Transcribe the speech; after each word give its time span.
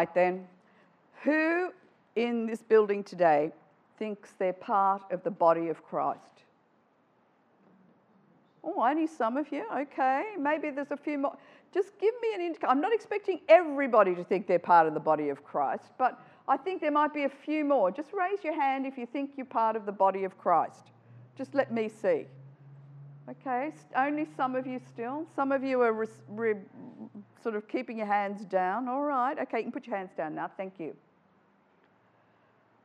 right 0.00 0.14
then. 0.14 0.46
Who 1.24 1.72
in 2.16 2.46
this 2.46 2.62
building 2.62 3.04
today 3.04 3.52
thinks 3.98 4.32
they're 4.38 4.54
part 4.54 5.02
of 5.12 5.22
the 5.22 5.30
body 5.30 5.68
of 5.68 5.84
Christ? 5.84 6.36
Oh, 8.64 8.82
only 8.82 9.06
some 9.06 9.36
of 9.36 9.52
you. 9.52 9.64
Okay, 9.84 10.22
maybe 10.38 10.70
there's 10.70 10.90
a 10.90 10.96
few 10.96 11.18
more. 11.18 11.36
Just 11.72 11.90
give 11.98 12.14
me 12.22 12.28
an 12.34 12.40
indication. 12.40 12.70
I'm 12.70 12.80
not 12.80 12.94
expecting 12.94 13.40
everybody 13.48 14.14
to 14.14 14.24
think 14.24 14.46
they're 14.46 14.58
part 14.74 14.86
of 14.86 14.94
the 14.94 15.06
body 15.12 15.28
of 15.28 15.44
Christ, 15.44 15.92
but 15.98 16.18
I 16.48 16.56
think 16.56 16.80
there 16.80 16.90
might 16.90 17.12
be 17.12 17.24
a 17.24 17.34
few 17.46 17.62
more. 17.64 17.90
Just 17.90 18.10
raise 18.14 18.42
your 18.42 18.54
hand 18.54 18.86
if 18.86 18.96
you 18.96 19.06
think 19.06 19.32
you're 19.36 19.54
part 19.62 19.76
of 19.76 19.84
the 19.84 19.92
body 19.92 20.24
of 20.24 20.38
Christ. 20.38 20.84
Just 21.36 21.54
let 21.54 21.72
me 21.72 21.90
see. 21.90 22.24
Okay, 23.30 23.70
only 23.94 24.26
some 24.36 24.56
of 24.56 24.66
you 24.66 24.80
still. 24.92 25.24
Some 25.36 25.52
of 25.52 25.62
you 25.62 25.80
are 25.82 25.92
re- 25.92 26.06
re- 26.28 26.54
sort 27.40 27.54
of 27.54 27.68
keeping 27.68 27.98
your 27.98 28.06
hands 28.06 28.44
down. 28.44 28.88
All 28.88 29.02
right, 29.02 29.38
okay, 29.38 29.58
you 29.58 29.64
can 29.64 29.72
put 29.72 29.86
your 29.86 29.96
hands 29.96 30.10
down 30.16 30.34
now. 30.34 30.50
Thank 30.56 30.80
you. 30.80 30.96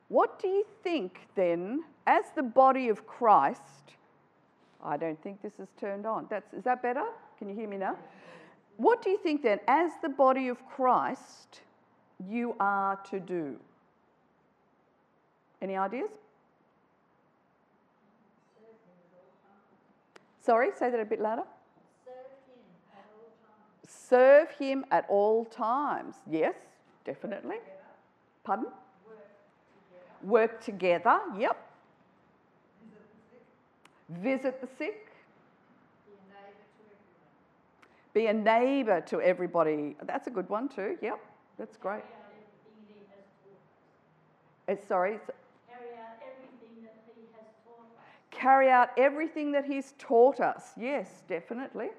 What 0.07 0.39
do 0.39 0.47
you 0.47 0.65
think 0.83 1.17
then, 1.35 1.83
as 2.05 2.25
the 2.35 2.43
body 2.43 2.89
of 2.89 3.07
Christ? 3.07 3.61
I 4.83 4.97
don't 4.97 5.19
think 5.23 5.41
this 5.41 5.53
is 5.59 5.69
turned 5.79 6.05
on. 6.05 6.27
That's, 6.29 6.53
is 6.53 6.63
that 6.63 6.83
better? 6.83 7.05
Can 7.39 7.49
you 7.49 7.55
hear 7.55 7.67
me 7.67 7.77
now? 7.77 7.97
What 8.77 9.01
do 9.01 9.09
you 9.09 9.17
think 9.17 9.41
then, 9.41 9.59
as 9.67 9.93
the 10.03 10.09
body 10.09 10.47
of 10.49 10.63
Christ, 10.67 11.61
you 12.29 12.55
are 12.59 12.97
to 13.09 13.19
do? 13.19 13.55
Any 15.59 15.75
ideas? 15.75 16.11
Sorry, 20.45 20.69
say 20.77 20.91
that 20.91 20.99
a 20.99 21.05
bit 21.05 21.19
louder. 21.19 21.41
Serve 23.87 24.51
him 24.51 24.85
at 24.91 25.05
all 25.09 25.45
times. 25.45 26.17
Yes, 26.29 26.53
definitely. 27.03 27.57
Pardon? 28.43 28.67
Work 30.21 30.63
together. 30.63 31.19
Yep. 31.39 31.57
Visit 34.09 34.61
the 34.61 34.67
sick. 34.77 35.11
Be 38.13 38.27
a 38.27 38.33
neighbour 38.33 39.01
to 39.01 39.19
everybody. 39.21 39.95
That's 40.03 40.27
a 40.27 40.29
good 40.29 40.47
one 40.47 40.69
too. 40.69 40.97
Yep, 41.01 41.19
that's 41.57 41.75
great. 41.75 42.03
It's, 44.67 44.83
eh, 44.83 44.87
sorry. 44.87 45.19
Carry 48.35 48.69
out 48.69 48.89
everything 48.97 49.53
that 49.53 49.65
He's 49.65 49.93
taught 49.97 50.41
us. 50.41 50.73
Yes, 50.75 51.23
definitely. 51.27 51.89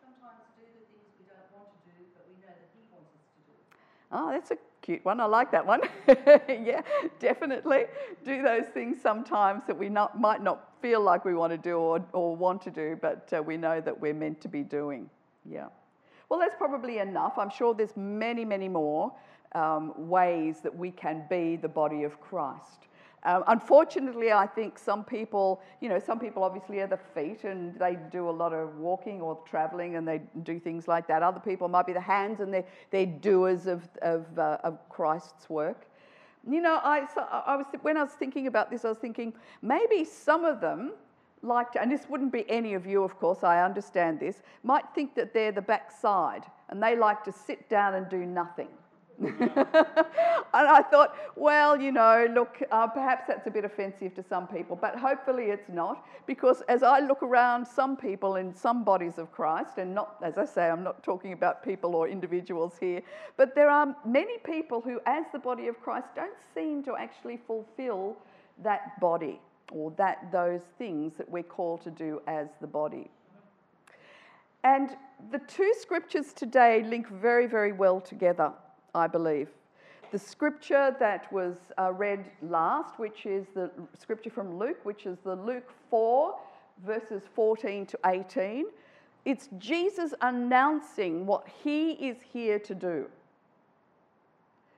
Sometimes 0.00 0.44
do 0.54 0.64
the 0.66 0.84
things 0.92 1.08
we 1.18 1.24
don't 1.24 1.50
want 1.58 1.68
to 1.72 1.90
do, 1.90 2.04
but 2.14 2.26
we 2.28 2.34
know 2.42 2.52
that 2.52 2.68
He 2.74 2.82
wants 2.92 3.10
us 3.14 3.24
to 3.32 3.40
do. 3.48 3.56
Oh, 4.12 4.30
that's 4.30 4.50
a 4.50 4.58
cute 4.82 5.02
one. 5.04 5.18
I 5.18 5.24
like 5.24 5.50
that 5.52 5.66
one. 5.66 5.80
yeah, 6.06 6.82
definitely. 7.18 7.86
Do 8.24 8.42
those 8.42 8.66
things 8.66 9.00
sometimes 9.00 9.62
that 9.66 9.78
we 9.78 9.88
not, 9.88 10.20
might 10.20 10.42
not 10.42 10.74
feel 10.82 11.00
like 11.00 11.24
we 11.24 11.34
want 11.34 11.52
to 11.52 11.58
do 11.58 11.76
or, 11.78 12.04
or 12.12 12.36
want 12.36 12.60
to 12.62 12.70
do, 12.70 12.98
but 13.00 13.32
uh, 13.34 13.42
we 13.42 13.56
know 13.56 13.80
that 13.80 13.98
we're 13.98 14.14
meant 14.14 14.42
to 14.42 14.48
be 14.48 14.62
doing. 14.62 15.08
Yeah. 15.44 15.68
Well, 16.28 16.38
that's 16.38 16.54
probably 16.56 16.98
enough. 16.98 17.38
I'm 17.38 17.50
sure 17.50 17.72
there's 17.72 17.96
many, 17.96 18.44
many 18.44 18.68
more 18.68 19.12
um, 19.54 19.94
ways 19.96 20.60
that 20.60 20.76
we 20.76 20.90
can 20.90 21.24
be 21.30 21.56
the 21.56 21.68
body 21.68 22.02
of 22.02 22.20
Christ. 22.20 22.88
Um, 23.26 23.42
unfortunately, 23.48 24.30
I 24.30 24.46
think 24.46 24.78
some 24.78 25.02
people, 25.02 25.60
you 25.80 25.88
know, 25.88 25.98
some 25.98 26.20
people 26.20 26.44
obviously 26.44 26.78
are 26.78 26.86
the 26.86 26.96
feet 26.96 27.42
and 27.42 27.76
they 27.76 27.98
do 28.12 28.30
a 28.30 28.30
lot 28.30 28.52
of 28.52 28.78
walking 28.78 29.20
or 29.20 29.36
traveling 29.44 29.96
and 29.96 30.06
they 30.06 30.22
do 30.44 30.60
things 30.60 30.86
like 30.86 31.08
that. 31.08 31.24
Other 31.24 31.40
people 31.40 31.66
might 31.66 31.88
be 31.88 31.92
the 31.92 32.00
hands 32.00 32.38
and 32.38 32.54
they're, 32.54 32.64
they're 32.92 33.04
doers 33.04 33.66
of, 33.66 33.82
of, 34.00 34.26
uh, 34.38 34.58
of 34.62 34.78
Christ's 34.88 35.50
work. 35.50 35.88
You 36.48 36.60
know, 36.60 36.78
I, 36.84 37.08
so 37.12 37.22
I 37.22 37.56
was, 37.56 37.66
when 37.82 37.96
I 37.96 38.04
was 38.04 38.12
thinking 38.12 38.46
about 38.46 38.70
this, 38.70 38.84
I 38.84 38.90
was 38.90 38.98
thinking 38.98 39.32
maybe 39.60 40.04
some 40.04 40.44
of 40.44 40.60
them 40.60 40.92
like 41.42 41.72
to, 41.72 41.82
and 41.82 41.90
this 41.90 42.08
wouldn't 42.08 42.32
be 42.32 42.48
any 42.48 42.74
of 42.74 42.86
you, 42.86 43.02
of 43.02 43.18
course, 43.18 43.42
I 43.42 43.64
understand 43.64 44.20
this, 44.20 44.42
might 44.62 44.84
think 44.94 45.16
that 45.16 45.34
they're 45.34 45.50
the 45.50 45.62
backside 45.62 46.44
and 46.68 46.80
they 46.80 46.94
like 46.94 47.24
to 47.24 47.32
sit 47.32 47.68
down 47.68 47.94
and 47.94 48.08
do 48.08 48.24
nothing. 48.24 48.68
and 49.22 49.38
I 50.52 50.82
thought, 50.90 51.14
well, 51.36 51.80
you 51.80 51.90
know, 51.90 52.26
look, 52.34 52.62
uh, 52.70 52.86
perhaps 52.86 53.24
that's 53.26 53.46
a 53.46 53.50
bit 53.50 53.64
offensive 53.64 54.14
to 54.14 54.22
some 54.22 54.46
people, 54.46 54.76
but 54.76 54.94
hopefully 54.96 55.44
it's 55.44 55.68
not, 55.70 56.04
because 56.26 56.62
as 56.68 56.82
I 56.82 57.00
look 57.00 57.22
around 57.22 57.66
some 57.66 57.96
people 57.96 58.36
in 58.36 58.54
some 58.54 58.84
bodies 58.84 59.16
of 59.16 59.32
Christ, 59.32 59.78
and 59.78 59.94
not, 59.94 60.16
as 60.22 60.36
I 60.36 60.44
say, 60.44 60.68
I'm 60.68 60.82
not 60.82 61.02
talking 61.02 61.32
about 61.32 61.64
people 61.64 61.94
or 61.94 62.08
individuals 62.08 62.74
here, 62.78 63.00
but 63.38 63.54
there 63.54 63.70
are 63.70 63.96
many 64.04 64.36
people 64.38 64.82
who, 64.82 65.00
as 65.06 65.24
the 65.32 65.38
body 65.38 65.68
of 65.68 65.80
Christ, 65.80 66.08
don't 66.14 66.36
seem 66.54 66.82
to 66.84 66.94
actually 66.96 67.38
fulfill 67.46 68.16
that 68.62 69.00
body 69.00 69.40
or 69.72 69.92
that 69.92 70.30
those 70.30 70.60
things 70.76 71.14
that 71.16 71.28
we're 71.28 71.42
called 71.42 71.80
to 71.82 71.90
do 71.90 72.20
as 72.26 72.48
the 72.60 72.66
body. 72.66 73.08
And 74.62 74.90
the 75.30 75.38
two 75.38 75.72
scriptures 75.80 76.32
today 76.32 76.82
link 76.82 77.08
very, 77.08 77.46
very 77.46 77.72
well 77.72 78.00
together. 78.00 78.52
I 78.96 79.06
believe. 79.06 79.48
The 80.12 80.18
scripture 80.18 80.96
that 80.98 81.30
was 81.32 81.56
uh, 81.78 81.92
read 81.92 82.24
last, 82.42 82.98
which 82.98 83.26
is 83.26 83.46
the 83.54 83.70
scripture 83.98 84.30
from 84.30 84.58
Luke, 84.58 84.78
which 84.84 85.04
is 85.04 85.18
the 85.24 85.34
Luke 85.34 85.70
4, 85.90 86.34
verses 86.84 87.22
14 87.34 87.86
to 87.86 87.98
18, 88.06 88.66
it's 89.24 89.48
Jesus 89.58 90.14
announcing 90.20 91.26
what 91.26 91.46
he 91.62 91.92
is 91.92 92.16
here 92.32 92.58
to 92.60 92.74
do. 92.74 93.06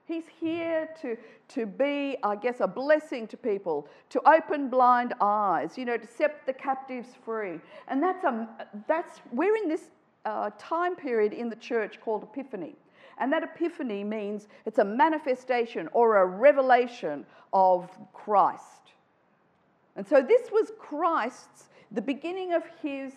He's 0.06 0.24
here 0.40 0.88
to, 1.02 1.18
to 1.48 1.66
be, 1.66 2.16
I 2.22 2.34
guess, 2.34 2.60
a 2.60 2.66
blessing 2.66 3.26
to 3.26 3.36
people, 3.36 3.86
to 4.08 4.26
open 4.26 4.70
blind 4.70 5.12
eyes, 5.20 5.76
you 5.76 5.84
know, 5.84 5.98
to 5.98 6.06
set 6.06 6.46
the 6.46 6.54
captives 6.54 7.08
free. 7.26 7.60
And 7.88 8.02
that's, 8.02 8.24
a, 8.24 8.48
that's 8.86 9.20
we're 9.32 9.54
in 9.56 9.68
this 9.68 9.90
uh, 10.24 10.50
time 10.58 10.96
period 10.96 11.34
in 11.34 11.50
the 11.50 11.56
church 11.56 12.00
called 12.00 12.22
Epiphany. 12.22 12.74
And 13.20 13.32
that 13.32 13.42
epiphany 13.42 14.04
means 14.04 14.48
it's 14.64 14.78
a 14.78 14.84
manifestation 14.84 15.88
or 15.92 16.18
a 16.18 16.26
revelation 16.26 17.26
of 17.52 17.90
Christ. 18.12 18.92
And 19.96 20.06
so 20.06 20.22
this 20.22 20.50
was 20.52 20.72
Christ's, 20.78 21.70
the 21.90 22.02
beginning 22.02 22.52
of 22.52 22.62
his, 22.82 23.12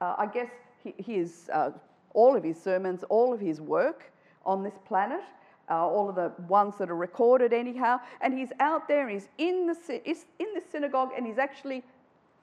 uh, 0.00 0.16
I 0.18 0.26
guess, 0.26 0.50
his, 0.98 1.48
uh, 1.52 1.70
all 2.12 2.36
of 2.36 2.44
his 2.44 2.60
sermons, 2.60 3.04
all 3.08 3.32
of 3.32 3.40
his 3.40 3.60
work 3.60 4.12
on 4.44 4.62
this 4.62 4.78
planet. 4.86 5.22
Uh, 5.68 5.84
all 5.84 6.08
of 6.08 6.14
the 6.14 6.30
ones 6.46 6.74
that 6.78 6.88
are 6.88 6.94
recorded, 6.94 7.52
anyhow, 7.52 7.98
and 8.20 8.38
he's 8.38 8.50
out 8.60 8.86
there, 8.86 9.08
he's 9.08 9.26
in 9.36 9.66
the, 9.66 10.00
in 10.38 10.46
the 10.54 10.62
synagogue, 10.70 11.10
and 11.16 11.26
he's 11.26 11.38
actually 11.38 11.82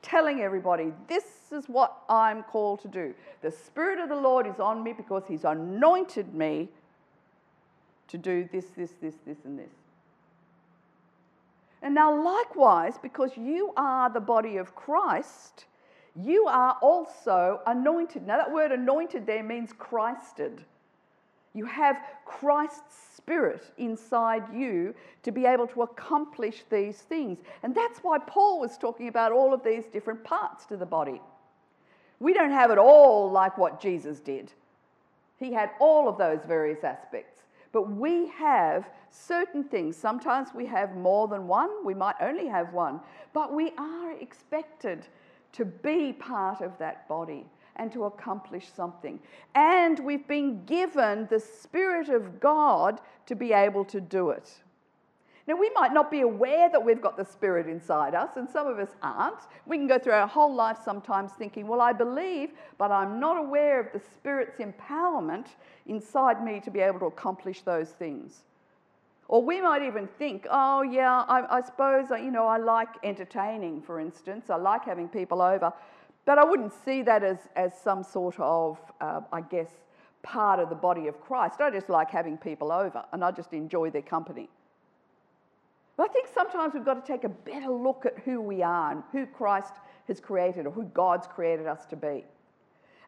telling 0.03 0.41
everybody, 0.41 0.93
This 1.07 1.23
is 1.51 1.67
what 1.67 2.03
I'm 2.07 2.43
called 2.43 2.81
to 2.81 2.87
do. 2.87 3.15
The 3.41 3.49
Spirit 3.49 3.97
of 3.97 4.09
the 4.09 4.15
Lord 4.15 4.45
is 4.45 4.59
on 4.59 4.83
me 4.83 4.93
because 4.93 5.23
He's 5.27 5.45
anointed 5.45 6.35
me 6.35 6.69
to 8.07 8.17
do 8.17 8.47
this, 8.51 8.65
this, 8.75 8.93
this, 9.01 9.15
this, 9.25 9.37
and 9.45 9.57
this. 9.57 9.71
And 11.81 11.93
now, 11.93 12.23
likewise, 12.23 12.97
because 13.01 13.31
you 13.35 13.73
are 13.75 14.09
the 14.09 14.21
body 14.21 14.57
of 14.57 14.73
Christ, 14.75 15.65
you 16.15 16.45
are 16.47 16.77
also 16.81 17.59
anointed. 17.67 18.25
Now, 18.25 18.37
that 18.37 18.51
word 18.51 18.71
anointed 18.71 19.25
there 19.25 19.43
means 19.43 19.73
Christed. 19.73 20.63
You 21.53 21.65
have 21.65 21.97
Christ's 22.25 22.95
Spirit 23.15 23.71
inside 23.77 24.43
you 24.53 24.95
to 25.23 25.31
be 25.31 25.45
able 25.45 25.67
to 25.67 25.83
accomplish 25.83 26.63
these 26.69 26.97
things. 26.97 27.39
And 27.61 27.75
that's 27.75 27.99
why 27.99 28.17
Paul 28.19 28.59
was 28.59 28.77
talking 28.77 29.07
about 29.07 29.31
all 29.31 29.53
of 29.53 29.63
these 29.63 29.85
different 29.85 30.23
parts 30.23 30.65
to 30.67 30.77
the 30.77 30.85
body. 30.85 31.21
We 32.19 32.33
don't 32.33 32.51
have 32.51 32.71
it 32.71 32.77
all 32.77 33.29
like 33.29 33.57
what 33.57 33.81
Jesus 33.81 34.19
did, 34.19 34.51
he 35.37 35.51
had 35.51 35.71
all 35.79 36.07
of 36.07 36.17
those 36.17 36.39
various 36.47 36.83
aspects. 36.83 37.32
But 37.73 37.89
we 37.89 38.27
have 38.29 38.87
certain 39.09 39.63
things. 39.63 39.97
Sometimes 39.97 40.49
we 40.55 40.65
have 40.67 40.95
more 40.95 41.27
than 41.27 41.47
one, 41.47 41.69
we 41.83 41.93
might 41.93 42.15
only 42.21 42.47
have 42.47 42.71
one, 42.71 43.01
but 43.33 43.53
we 43.53 43.73
are 43.77 44.11
expected 44.11 45.07
to 45.51 45.65
be 45.65 46.13
part 46.13 46.61
of 46.61 46.77
that 46.77 47.07
body 47.09 47.45
and 47.75 47.91
to 47.91 48.05
accomplish 48.05 48.69
something. 48.71 49.19
And 49.55 49.99
we've 49.99 50.27
been 50.27 50.63
given 50.65 51.27
the 51.29 51.39
Spirit 51.39 52.09
of 52.09 52.39
God 52.39 53.01
to 53.25 53.35
be 53.35 53.51
able 53.51 53.83
to 53.85 53.99
do 53.99 54.29
it. 54.29 54.61
Now, 55.45 55.55
we 55.55 55.69
might 55.71 55.91
not 55.91 56.09
be 56.09 56.21
aware 56.21 56.69
that 56.69 56.83
we've 56.83 57.01
got 57.01 57.17
the 57.17 57.25
Spirit 57.25 57.67
inside 57.67 58.15
us, 58.15 58.37
and 58.37 58.49
some 58.49 58.65
of 58.65 58.79
us 58.79 58.95
aren't. 59.01 59.39
We 59.65 59.77
can 59.77 59.87
go 59.87 59.99
through 59.99 60.13
our 60.13 60.27
whole 60.27 60.53
life 60.53 60.77
sometimes 60.85 61.33
thinking, 61.33 61.67
well, 61.67 61.81
I 61.81 61.91
believe, 61.91 62.51
but 62.77 62.91
I'm 62.91 63.19
not 63.19 63.37
aware 63.37 63.79
of 63.81 63.91
the 63.91 63.99
Spirit's 63.99 64.59
empowerment 64.59 65.47
inside 65.85 66.43
me 66.43 66.61
to 66.61 66.71
be 66.71 66.79
able 66.79 66.99
to 66.99 67.05
accomplish 67.07 67.61
those 67.61 67.89
things. 67.89 68.43
Or 69.27 69.41
we 69.43 69.59
might 69.59 69.81
even 69.83 70.07
think, 70.07 70.47
oh, 70.49 70.81
yeah, 70.81 71.25
I, 71.27 71.57
I 71.57 71.61
suppose, 71.61 72.05
you 72.11 72.31
know, 72.31 72.47
I 72.47 72.57
like 72.57 72.89
entertaining, 73.03 73.81
for 73.81 73.99
instance. 73.99 74.49
I 74.49 74.55
like 74.55 74.85
having 74.85 75.09
people 75.09 75.41
over. 75.41 75.73
But 76.25 76.37
I 76.37 76.45
wouldn't 76.45 76.73
see 76.85 77.01
that 77.03 77.23
as, 77.23 77.37
as 77.55 77.73
some 77.77 78.03
sort 78.03 78.35
of, 78.39 78.79
uh, 79.01 79.21
I 79.31 79.41
guess, 79.41 79.69
part 80.21 80.59
of 80.59 80.69
the 80.69 80.75
body 80.75 81.07
of 81.07 81.19
Christ. 81.19 81.59
I 81.59 81.69
just 81.69 81.89
like 81.89 82.09
having 82.09 82.37
people 82.37 82.71
over 82.71 83.03
and 83.11 83.23
I 83.23 83.31
just 83.31 83.51
enjoy 83.51 83.89
their 83.89 84.01
company. 84.01 84.49
But 85.95 86.09
I 86.09 86.13
think 86.13 86.27
sometimes 86.33 86.73
we've 86.73 86.85
got 86.85 87.05
to 87.05 87.11
take 87.11 87.23
a 87.23 87.29
better 87.29 87.69
look 87.69 88.05
at 88.05 88.19
who 88.19 88.41
we 88.41 88.63
are 88.63 88.91
and 88.91 89.03
who 89.11 89.25
Christ 89.25 89.73
has 90.07 90.19
created 90.19 90.65
or 90.65 90.71
who 90.71 90.83
God's 90.85 91.27
created 91.27 91.67
us 91.67 91.85
to 91.87 91.95
be. 91.95 92.25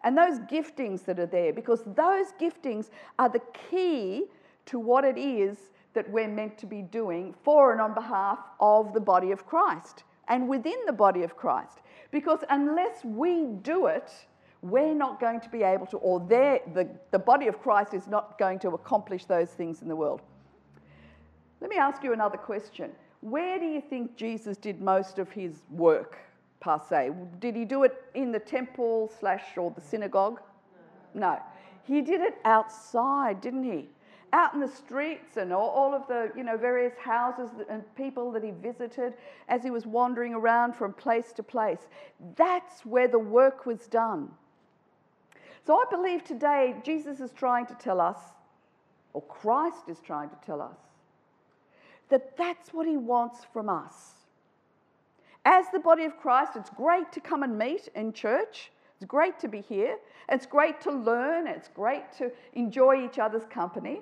And 0.04 0.16
those 0.16 0.40
giftings 0.42 1.04
that 1.06 1.20
are 1.20 1.26
there, 1.26 1.52
because 1.52 1.84
those 1.84 2.28
giftings 2.40 2.90
are 3.18 3.30
the 3.30 3.42
key 3.70 4.26
to 4.68 4.78
what 4.78 5.04
it 5.04 5.18
is 5.18 5.58
that 5.94 6.10
we're 6.12 6.28
meant 6.28 6.58
to 6.60 6.68
be 6.68 6.84
doing 6.84 7.34
for 7.44 7.72
and 7.72 7.82
on 7.82 7.94
behalf 7.94 8.40
of 8.60 8.94
the 8.94 9.00
body 9.00 9.32
of 9.32 9.48
Christ 9.48 10.04
and 10.28 10.48
within 10.48 10.78
the 10.86 10.94
body 10.94 11.24
of 11.24 11.36
Christ. 11.36 11.80
Because 12.12 12.40
unless 12.50 13.04
we 13.04 13.46
do 13.64 13.88
it, 13.88 14.12
we're 14.62 14.94
not 14.94 15.20
going 15.20 15.40
to 15.42 15.50
be 15.50 15.64
able 15.64 15.86
to, 15.88 15.98
or 15.98 16.20
the, 16.20 16.88
the 17.12 17.20
body 17.20 17.48
of 17.48 17.60
Christ 17.60 17.94
is 17.94 18.08
not 18.08 18.38
going 18.38 18.60
to 18.60 18.70
accomplish 18.70 19.26
those 19.26 19.50
things 19.50 19.82
in 19.82 19.88
the 19.88 19.96
world. 19.96 20.22
Let 21.66 21.72
me 21.72 21.78
ask 21.78 22.04
you 22.04 22.14
another 22.14 22.38
question. 22.38 22.92
Where 23.22 23.58
do 23.58 23.66
you 23.66 23.82
think 23.82 24.16
Jesus 24.16 24.56
did 24.56 24.82
most 24.82 25.18
of 25.18 25.32
his 25.32 25.64
work, 25.72 26.20
per 26.60 26.78
se? 26.78 27.10
Did 27.40 27.56
he 27.56 27.66
do 27.66 27.82
it 27.82 28.04
in 28.14 28.32
the 28.32 28.38
temple 28.38 29.12
slash 29.20 29.58
or 29.58 29.72
the 29.72 29.82
synagogue? 29.82 30.42
No. 31.16 31.40
He 31.82 32.04
did 32.04 32.22
it 32.22 32.36
outside, 32.46 33.42
didn't 33.42 33.64
he? 33.64 33.90
Out 34.32 34.54
in 34.54 34.60
the 34.60 34.68
streets 34.68 35.38
and 35.38 35.52
all 35.52 35.96
of 35.96 36.08
the, 36.08 36.32
you 36.38 36.44
know, 36.44 36.56
various 36.56 36.94
houses 37.00 37.50
and 37.68 37.84
people 37.96 38.32
that 38.34 38.44
he 38.44 38.52
visited 38.52 39.16
as 39.48 39.64
he 39.64 39.72
was 39.72 39.88
wandering 39.88 40.36
around 40.36 40.76
from 40.76 40.94
place 40.94 41.34
to 41.34 41.42
place. 41.42 41.88
That's 42.36 42.86
where 42.86 43.08
the 43.08 43.18
work 43.18 43.66
was 43.66 43.88
done. 43.88 44.30
So 45.66 45.78
I 45.78 45.86
believe 45.90 46.24
today 46.24 46.76
Jesus 46.84 47.20
is 47.22 47.32
trying 47.32 47.66
to 47.66 47.74
tell 47.74 48.00
us, 48.00 48.20
or 49.14 49.24
Christ 49.24 49.90
is 49.90 50.00
trying 50.00 50.30
to 50.30 50.38
tell 50.46 50.62
us, 50.62 50.78
that 52.10 52.38
that's 52.38 52.74
what 52.74 52.88
he 52.88 52.98
wants 52.98 53.46
from 53.52 53.70
us. 53.70 54.14
As 55.46 55.66
the 55.72 55.80
body 55.80 56.06
of 56.06 56.18
Christ, 56.18 56.54
it's 56.56 56.70
great 56.72 57.12
to 57.12 57.20
come 57.20 57.44
and 57.44 57.58
meet 57.58 57.88
in 57.96 58.14
church. 58.14 58.72
It's 58.98 59.06
great 59.06 59.40
to 59.40 59.48
be 59.48 59.62
here. 59.62 59.98
It's 60.30 60.46
great 60.46 60.82
to 60.82 60.92
learn. 60.92 61.46
It's 61.48 61.68
great 61.68 62.12
to 62.18 62.32
enjoy 62.54 63.06
each 63.06 63.20
other's 63.20 63.46
company. 63.50 64.02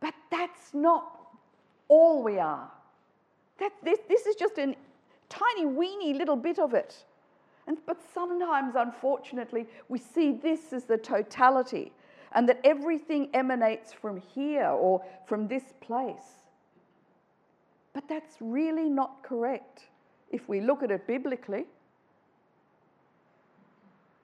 But 0.00 0.14
that's 0.30 0.74
not 0.74 1.20
all 1.88 2.22
we 2.22 2.38
are. 2.38 2.68
That, 3.58 3.72
this, 3.84 4.00
this 4.08 4.26
is 4.26 4.34
just 4.34 4.58
a 4.58 4.74
tiny, 5.28 5.66
weeny 5.66 6.14
little 6.14 6.36
bit 6.36 6.58
of 6.58 6.74
it. 6.74 7.04
And, 7.68 7.78
but 7.86 7.98
sometimes, 8.12 8.74
unfortunately, 8.76 9.66
we 9.88 9.98
see 9.98 10.32
this 10.32 10.72
as 10.72 10.84
the 10.84 10.98
totality 10.98 11.92
and 12.32 12.48
that 12.48 12.60
everything 12.64 13.28
emanates 13.34 13.92
from 13.92 14.16
here 14.16 14.68
or 14.68 15.02
from 15.26 15.46
this 15.46 15.62
place. 15.80 16.41
But 17.92 18.08
that's 18.08 18.36
really 18.40 18.88
not 18.88 19.22
correct 19.22 19.84
if 20.30 20.48
we 20.48 20.60
look 20.60 20.82
at 20.82 20.90
it 20.90 21.06
biblically. 21.06 21.66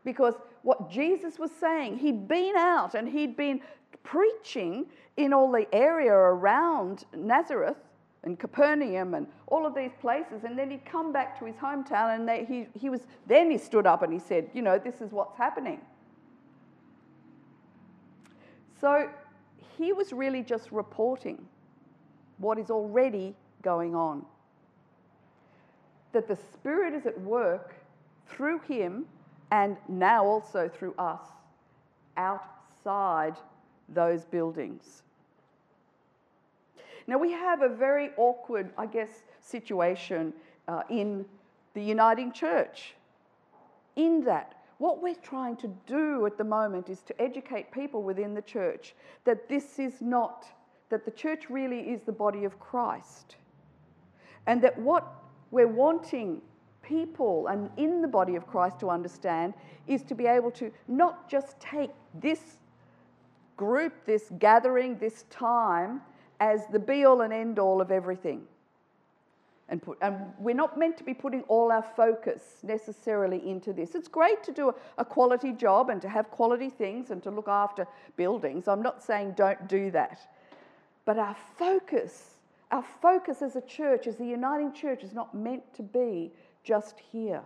Because 0.05 0.35
what 0.62 0.91
Jesus 0.91 1.38
was 1.38 1.50
saying, 1.61 1.99
he'd 1.99 2.26
been 2.26 2.56
out 2.56 2.94
and 2.94 3.09
he'd 3.09 3.37
been 3.37 3.61
preaching 4.03 4.87
in 5.17 5.32
all 5.32 5.53
the 5.53 5.67
area 5.75 6.12
around 6.12 7.05
Nazareth 7.15 7.76
and 8.23 8.38
Capernaum 8.38 9.15
and 9.15 9.26
all 9.49 9.67
of 9.67 9.75
these 9.75 9.91
places. 10.00 10.44
And 10.44 10.59
then 10.59 10.71
he'd 10.71 10.85
come 10.87 11.12
back 11.12 11.38
to 11.38 11.44
his 11.44 11.56
hometown 11.56 12.14
and 12.14 12.26
they, 12.26 12.47
he, 12.47 12.67
he 12.79 12.88
was, 12.88 13.03
then 13.26 13.50
he 13.50 13.59
stood 13.59 13.87
up 13.87 14.03
and 14.03 14.12
he 14.12 14.19
said, 14.19 14.49
You 14.55 14.62
know, 14.62 14.79
this 14.79 15.00
is 15.03 15.12
what's 15.12 15.37
happening. 15.37 15.81
So 18.81 19.11
he 19.76 19.93
was 19.93 20.12
really 20.12 20.43
just 20.43 20.73
reporting 20.73 21.44
what 22.38 22.59
is 22.59 22.71
already 22.71 23.35
going 23.62 23.94
on. 23.94 24.25
That 26.12 26.28
the 26.28 26.37
Spirit 26.37 26.94
is 26.94 27.06
at 27.06 27.20
work 27.20 27.75
through 28.26 28.60
him 28.60 29.06
and 29.50 29.76
now 29.88 30.25
also 30.25 30.69
through 30.69 30.94
us 30.99 31.22
outside 32.16 33.34
those 33.88 34.25
buildings. 34.25 35.02
Now, 37.06 37.16
we 37.16 37.32
have 37.32 37.62
a 37.62 37.69
very 37.69 38.10
awkward, 38.19 38.70
I 38.76 38.84
guess, 38.84 39.08
situation 39.40 40.34
uh, 40.66 40.82
in 40.90 41.25
the 41.72 41.82
Uniting 41.82 42.32
Church. 42.32 42.94
In 43.96 44.22
that, 44.25 44.54
what 44.76 45.02
we're 45.02 45.14
trying 45.14 45.56
to 45.56 45.69
do 45.87 46.26
at 46.26 46.37
the 46.37 46.44
moment 46.44 46.88
is 46.90 47.00
to 47.02 47.20
educate 47.20 47.72
people 47.72 48.02
within 48.02 48.34
the 48.34 48.43
church 48.43 48.94
that 49.25 49.49
this 49.49 49.78
is 49.78 50.02
not, 50.02 50.46
that 50.90 51.04
the 51.04 51.11
church 51.11 51.49
really 51.49 51.81
is 51.81 52.02
the 52.02 52.12
body 52.12 52.44
of 52.44 52.61
Christ. 52.61 53.37
And 54.49 54.61
that 54.62 54.77
what 54.77 55.06
we're 55.53 55.69
wanting 55.69 56.43
people 56.83 57.47
and 57.49 57.71
in 57.77 58.03
the 58.03 58.09
body 58.09 58.35
of 58.35 58.47
Christ 58.47 58.81
to 58.81 58.91
understand 58.91 59.55
is 59.87 60.03
to 60.05 60.15
be 60.15 60.27
able 60.27 60.50
to 60.53 60.73
not 60.89 61.29
just 61.31 61.61
take 61.61 61.91
this 62.15 62.56
group, 63.56 63.93
this 64.06 64.33
gathering, 64.39 64.99
this 64.99 65.25
time 65.31 66.00
as 66.41 66.67
the 66.73 66.79
be 66.79 67.05
all 67.05 67.21
and 67.21 67.33
end 67.33 67.59
all 67.59 67.81
of 67.81 67.91
everything. 67.91 68.43
And, 69.69 69.83
put, 69.83 69.99
and 70.00 70.17
we're 70.39 70.55
not 70.55 70.79
meant 70.79 70.97
to 70.97 71.05
be 71.05 71.12
putting 71.12 71.43
all 71.43 71.71
our 71.71 71.83
focus 71.83 72.61
necessarily 72.62 73.47
into 73.47 73.75
this. 73.75 73.95
It's 73.95 74.09
great 74.09 74.43
to 74.45 74.53
do 74.53 74.71
a, 74.71 74.75
a 74.97 75.05
quality 75.05 75.53
job 75.53 75.91
and 75.91 76.00
to 76.00 76.09
have 76.09 76.31
quality 76.31 76.71
things 76.71 77.11
and 77.11 77.23
to 77.23 77.31
look 77.31 77.49
after 77.49 77.87
buildings. 78.17 78.67
I'm 78.67 78.81
not 78.81 79.03
saying 79.03 79.33
don't 79.33 79.69
do 79.69 79.91
that. 79.91 80.21
But 81.05 81.19
our 81.19 81.37
focus, 81.59 82.38
our 82.70 82.85
focus 83.00 83.43
as 83.43 83.56
a 83.56 83.61
church, 83.62 84.06
as 84.06 84.17
the 84.17 84.26
uniting 84.26 84.73
church, 84.73 85.03
is 85.03 85.15
not 85.15 85.35
meant 85.35 85.62
to 85.75 85.82
be 85.82 86.31
just 86.62 86.97
here. 87.12 87.43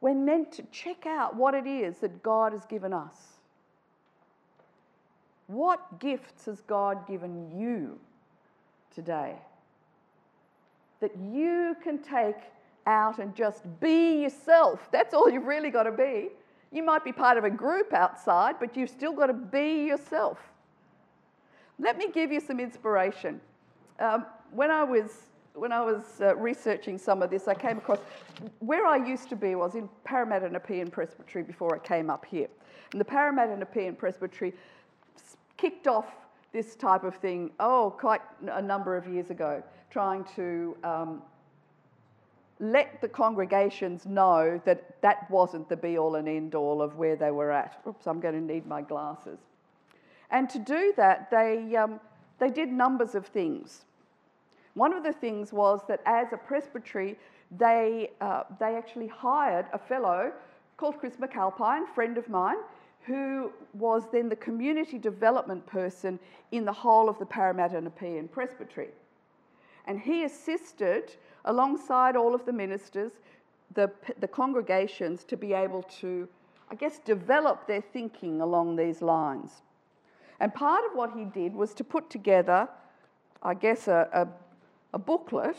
We're 0.00 0.14
meant 0.14 0.52
to 0.52 0.62
check 0.72 1.06
out 1.06 1.36
what 1.36 1.54
it 1.54 1.66
is 1.66 1.98
that 1.98 2.22
God 2.22 2.52
has 2.52 2.66
given 2.66 2.92
us. 2.92 3.16
What 5.46 6.00
gifts 6.00 6.46
has 6.46 6.60
God 6.62 7.06
given 7.06 7.58
you 7.58 7.98
today? 8.94 9.36
That 11.00 11.12
you 11.16 11.76
can 11.82 11.98
take 11.98 12.36
out 12.86 13.18
and 13.18 13.34
just 13.34 13.62
be 13.80 14.22
yourself. 14.22 14.88
That's 14.90 15.14
all 15.14 15.30
you've 15.30 15.46
really 15.46 15.70
got 15.70 15.84
to 15.84 15.92
be. 15.92 16.30
You 16.70 16.82
might 16.82 17.04
be 17.04 17.12
part 17.12 17.38
of 17.38 17.44
a 17.44 17.50
group 17.50 17.92
outside, 17.92 18.56
but 18.58 18.76
you've 18.76 18.90
still 18.90 19.12
got 19.12 19.26
to 19.26 19.34
be 19.34 19.84
yourself. 19.84 20.51
Let 21.82 21.98
me 21.98 22.06
give 22.12 22.30
you 22.30 22.38
some 22.38 22.60
inspiration. 22.60 23.40
Um, 23.98 24.24
when 24.52 24.70
I 24.70 24.84
was 24.84 25.26
when 25.54 25.72
I 25.72 25.82
was 25.82 26.20
uh, 26.20 26.34
researching 26.36 26.96
some 26.96 27.22
of 27.22 27.28
this, 27.28 27.48
I 27.48 27.54
came 27.54 27.76
across 27.76 27.98
where 28.60 28.86
I 28.86 28.96
used 28.96 29.28
to 29.30 29.36
be 29.36 29.54
was 29.54 29.74
in 29.74 29.88
Parramatta 30.04 30.48
Nepean 30.48 30.90
Presbytery 30.90 31.42
before 31.42 31.74
I 31.74 31.78
came 31.78 32.08
up 32.08 32.24
here. 32.24 32.48
And 32.92 33.00
the 33.00 33.04
Parramatta 33.04 33.56
Nepean 33.56 33.96
Presbytery 33.96 34.54
kicked 35.58 35.88
off 35.88 36.06
this 36.52 36.76
type 36.76 37.04
of 37.04 37.16
thing, 37.16 37.50
oh, 37.60 37.94
quite 37.98 38.22
a 38.50 38.62
number 38.62 38.96
of 38.96 39.06
years 39.06 39.30
ago, 39.30 39.62
trying 39.90 40.24
to 40.36 40.76
um, 40.84 41.22
let 42.60 43.00
the 43.02 43.08
congregations 43.08 44.06
know 44.06 44.58
that 44.64 45.02
that 45.02 45.30
wasn't 45.30 45.68
the 45.68 45.76
be 45.76 45.98
all 45.98 46.14
and 46.14 46.28
end 46.28 46.54
all 46.54 46.80
of 46.80 46.96
where 46.96 47.16
they 47.16 47.30
were 47.30 47.50
at. 47.50 47.82
Oops, 47.86 48.06
I'm 48.06 48.20
going 48.20 48.34
to 48.34 48.54
need 48.54 48.66
my 48.66 48.80
glasses. 48.80 49.40
And 50.32 50.48
to 50.50 50.58
do 50.58 50.92
that, 50.96 51.30
they, 51.30 51.76
um, 51.76 52.00
they 52.38 52.50
did 52.50 52.72
numbers 52.72 53.14
of 53.14 53.26
things. 53.26 53.84
One 54.74 54.94
of 54.94 55.04
the 55.04 55.12
things 55.12 55.52
was 55.52 55.82
that 55.88 56.00
as 56.06 56.32
a 56.32 56.38
presbytery, 56.38 57.18
they, 57.58 58.10
uh, 58.20 58.44
they 58.58 58.74
actually 58.74 59.08
hired 59.08 59.66
a 59.74 59.78
fellow 59.78 60.32
called 60.78 60.98
Chris 60.98 61.16
McAlpine, 61.16 61.86
friend 61.94 62.16
of 62.16 62.28
mine, 62.30 62.56
who 63.04 63.52
was 63.74 64.04
then 64.10 64.28
the 64.30 64.36
community 64.36 64.98
development 64.98 65.66
person 65.66 66.18
in 66.50 66.64
the 66.64 66.72
whole 66.72 67.08
of 67.10 67.18
the 67.18 67.26
Parramatta 67.26 67.80
Nepean 67.80 68.28
Presbytery. 68.28 68.88
And 69.86 70.00
he 70.00 70.24
assisted, 70.24 71.14
alongside 71.44 72.16
all 72.16 72.34
of 72.34 72.46
the 72.46 72.52
ministers, 72.52 73.12
the, 73.74 73.90
the 74.20 74.28
congregations 74.28 75.24
to 75.24 75.36
be 75.36 75.52
able 75.52 75.82
to, 76.00 76.28
I 76.70 76.74
guess, 76.76 77.00
develop 77.00 77.66
their 77.66 77.80
thinking 77.80 78.40
along 78.40 78.76
these 78.76 79.02
lines. 79.02 79.62
And 80.42 80.52
part 80.52 80.84
of 80.84 80.96
what 80.96 81.12
he 81.16 81.24
did 81.24 81.54
was 81.54 81.72
to 81.74 81.84
put 81.84 82.10
together, 82.10 82.68
I 83.44 83.54
guess, 83.54 83.86
a, 83.86 84.08
a, 84.12 84.28
a 84.92 84.98
booklet 84.98 85.56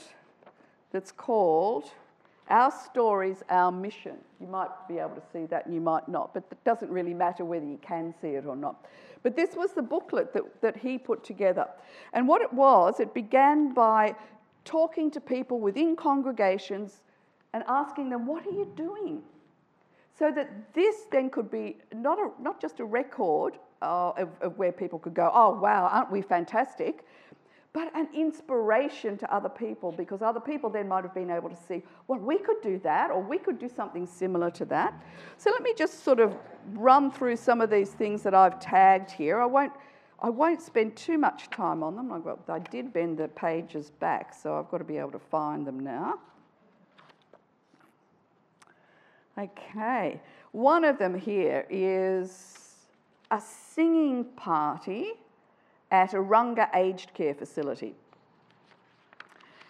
that's 0.92 1.10
called 1.10 1.86
our 2.50 2.70
stories, 2.70 3.44
our 3.50 3.72
mission. 3.72 4.18
You 4.42 4.48
might 4.48 4.68
be 4.90 5.00
able 5.00 5.16
to 5.16 5.22
see 5.32 5.46
that 5.46 5.66
and 5.66 5.74
you 5.74 5.80
might 5.80 6.10
not, 6.10 6.34
but 6.34 6.44
it 6.52 6.62
doesn't 6.66 6.92
really 6.92 7.14
matter 7.14 7.46
whether 7.46 7.66
you 7.66 7.80
can 7.82 8.14
see 8.22 8.32
it 8.32 8.46
or 8.46 8.58
not. 8.58 8.86
But 9.24 9.38
this 9.38 9.56
was 9.56 9.72
the 9.72 9.82
booklet 9.82 10.34
that, 10.34 10.44
that 10.62 10.76
he 10.76 10.98
put 10.98 11.24
together. 11.24 11.66
And 12.12 12.28
what 12.28 12.42
it 12.42 12.52
was, 12.52 13.00
it 13.00 13.14
began 13.14 13.74
by 13.74 14.16
talking 14.66 15.10
to 15.12 15.22
people 15.22 15.62
within 15.62 15.96
congregations 15.96 17.04
and 17.54 17.64
asking 17.70 18.10
them, 18.10 18.26
What 18.26 18.46
are 18.46 18.52
you 18.52 18.70
doing? 18.76 19.22
So 20.20 20.30
that 20.32 20.74
this 20.74 21.06
then 21.10 21.30
could 21.30 21.50
be 21.50 21.78
not, 21.96 22.20
a, 22.20 22.32
not 22.42 22.60
just 22.62 22.82
a 22.82 22.86
record 22.86 23.58
uh, 23.84 24.26
where 24.56 24.72
people 24.72 25.00
could 25.00 25.14
go, 25.14 25.32
oh, 25.34 25.60
wow, 25.60 25.88
aren't 25.92 26.12
we 26.12 26.22
fantastic? 26.22 27.06
but 27.74 27.94
an 27.96 28.08
inspiration 28.14 29.18
to 29.18 29.34
other 29.34 29.50
people 29.50 29.92
because 29.92 30.22
other 30.22 30.40
people 30.40 30.70
then 30.70 30.88
might 30.88 31.04
have 31.04 31.14
been 31.14 31.32
able 31.32 31.50
to 31.50 31.58
see, 31.68 31.82
well, 32.08 32.20
we 32.20 32.38
could 32.38 32.62
do 32.62 32.80
that 32.84 33.10
or 33.10 33.20
we 33.20 33.40
could 33.40 33.58
do 33.58 33.68
something 33.68 34.06
similar 34.06 34.52
to 34.52 34.64
that. 34.66 34.94
So 35.38 35.50
let 35.50 35.64
me 35.64 35.74
just 35.76 36.04
sort 36.04 36.20
of 36.20 36.38
run 36.74 37.12
through 37.12 37.36
some 37.36 37.62
of 37.62 37.72
these 37.72 37.90
things 37.90 38.22
that 38.24 38.36
I've 38.36 38.60
tagged 38.60 39.10
here. 39.10 39.42
I 39.42 39.48
won't, 39.48 39.74
I 40.20 40.30
won't 40.30 40.62
spend 40.62 40.96
too 40.96 41.18
much 41.18 41.50
time 41.50 41.82
on 41.82 41.96
them. 41.96 42.12
I've 42.12 42.24
got, 42.24 42.48
I 42.48 42.60
did 42.60 42.94
bend 42.94 43.18
the 43.18 43.28
pages 43.30 43.90
back, 43.90 44.36
so 44.36 44.56
I've 44.56 44.70
got 44.70 44.78
to 44.78 44.84
be 44.84 44.98
able 44.98 45.12
to 45.12 45.20
find 45.20 45.66
them 45.66 45.80
now. 45.80 46.20
Okay, 49.36 50.22
one 50.52 50.86
of 50.86 51.00
them 51.00 51.18
here 51.18 51.66
is 51.72 52.63
a 53.34 53.42
singing 53.42 54.24
party 54.36 55.14
at 55.90 56.12
Urunga 56.12 56.70
Aged 56.76 57.16
Care 57.16 57.34
Facility. 57.34 57.96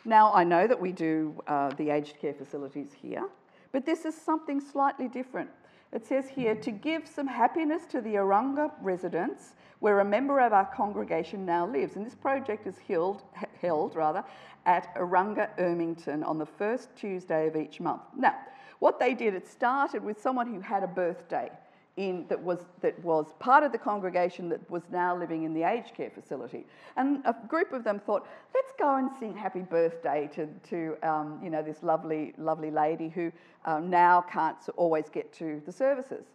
Now, 0.04 0.34
I 0.34 0.44
know 0.44 0.68
that 0.68 0.82
we 0.82 0.92
do 0.92 1.42
uh, 1.48 1.70
the 1.70 1.90
aged 1.90 2.20
care 2.20 2.34
facilities 2.34 2.90
here, 2.92 3.24
but 3.72 3.86
this 3.86 4.04
is 4.04 4.16
something 4.16 4.60
slightly 4.60 5.08
different. 5.08 5.50
It 5.94 6.06
says 6.06 6.28
here 6.28 6.56
to 6.56 6.72
give 6.72 7.08
some 7.08 7.26
happiness 7.26 7.86
to 7.92 8.02
the 8.02 8.16
Urunga 8.16 8.70
residents 8.82 9.56
where 9.80 10.02
a 10.02 10.06
member 10.06 10.42
of 10.42 10.52
our 10.52 10.66
congregation 10.66 11.46
now 11.46 11.66
lives. 11.66 11.96
And 11.96 12.06
this 12.06 12.16
project 12.16 12.68
is 12.68 12.78
held, 12.80 13.24
held 13.62 13.96
rather, 13.96 14.26
at 14.66 14.94
Urunga 14.96 15.56
Ermington 15.58 16.28
on 16.28 16.38
the 16.38 16.46
first 16.46 16.90
Tuesday 16.98 17.48
of 17.48 17.56
each 17.56 17.80
month. 17.80 18.02
Now, 18.18 18.36
what 18.80 19.00
they 19.00 19.14
did, 19.14 19.34
it 19.34 19.48
started 19.48 20.04
with 20.04 20.22
someone 20.22 20.54
who 20.54 20.60
had 20.60 20.84
a 20.84 20.88
birthday 20.88 21.50
in, 21.98 22.26
that, 22.28 22.42
was, 22.42 22.66
that 22.82 22.98
was 23.04 23.28
part 23.40 23.64
of 23.64 23.72
the 23.72 23.78
congregation 23.78 24.50
that 24.50 24.70
was 24.70 24.84
now 24.92 25.16
living 25.16 25.44
in 25.44 25.54
the 25.54 25.64
aged 25.64 25.94
care 25.94 26.10
facility. 26.10 26.66
And 26.98 27.24
a 27.26 27.36
group 27.48 27.72
of 27.72 27.84
them 27.84 28.00
thought, 28.00 28.28
let's 28.54 28.74
go 28.80 28.96
and 28.98 29.10
sing 29.20 29.36
happy 29.36 29.62
birthday 29.62 30.30
to, 30.34 30.48
to 30.70 30.98
um, 31.08 31.40
you 31.44 31.50
know, 31.50 31.62
this 31.62 31.84
lovely, 31.84 32.34
lovely 32.38 32.72
lady 32.72 33.10
who 33.10 33.32
um, 33.66 33.90
now 33.90 34.22
can't 34.22 34.58
always 34.76 35.10
get 35.10 35.32
to 35.34 35.62
the 35.66 35.72
services. 35.72 36.26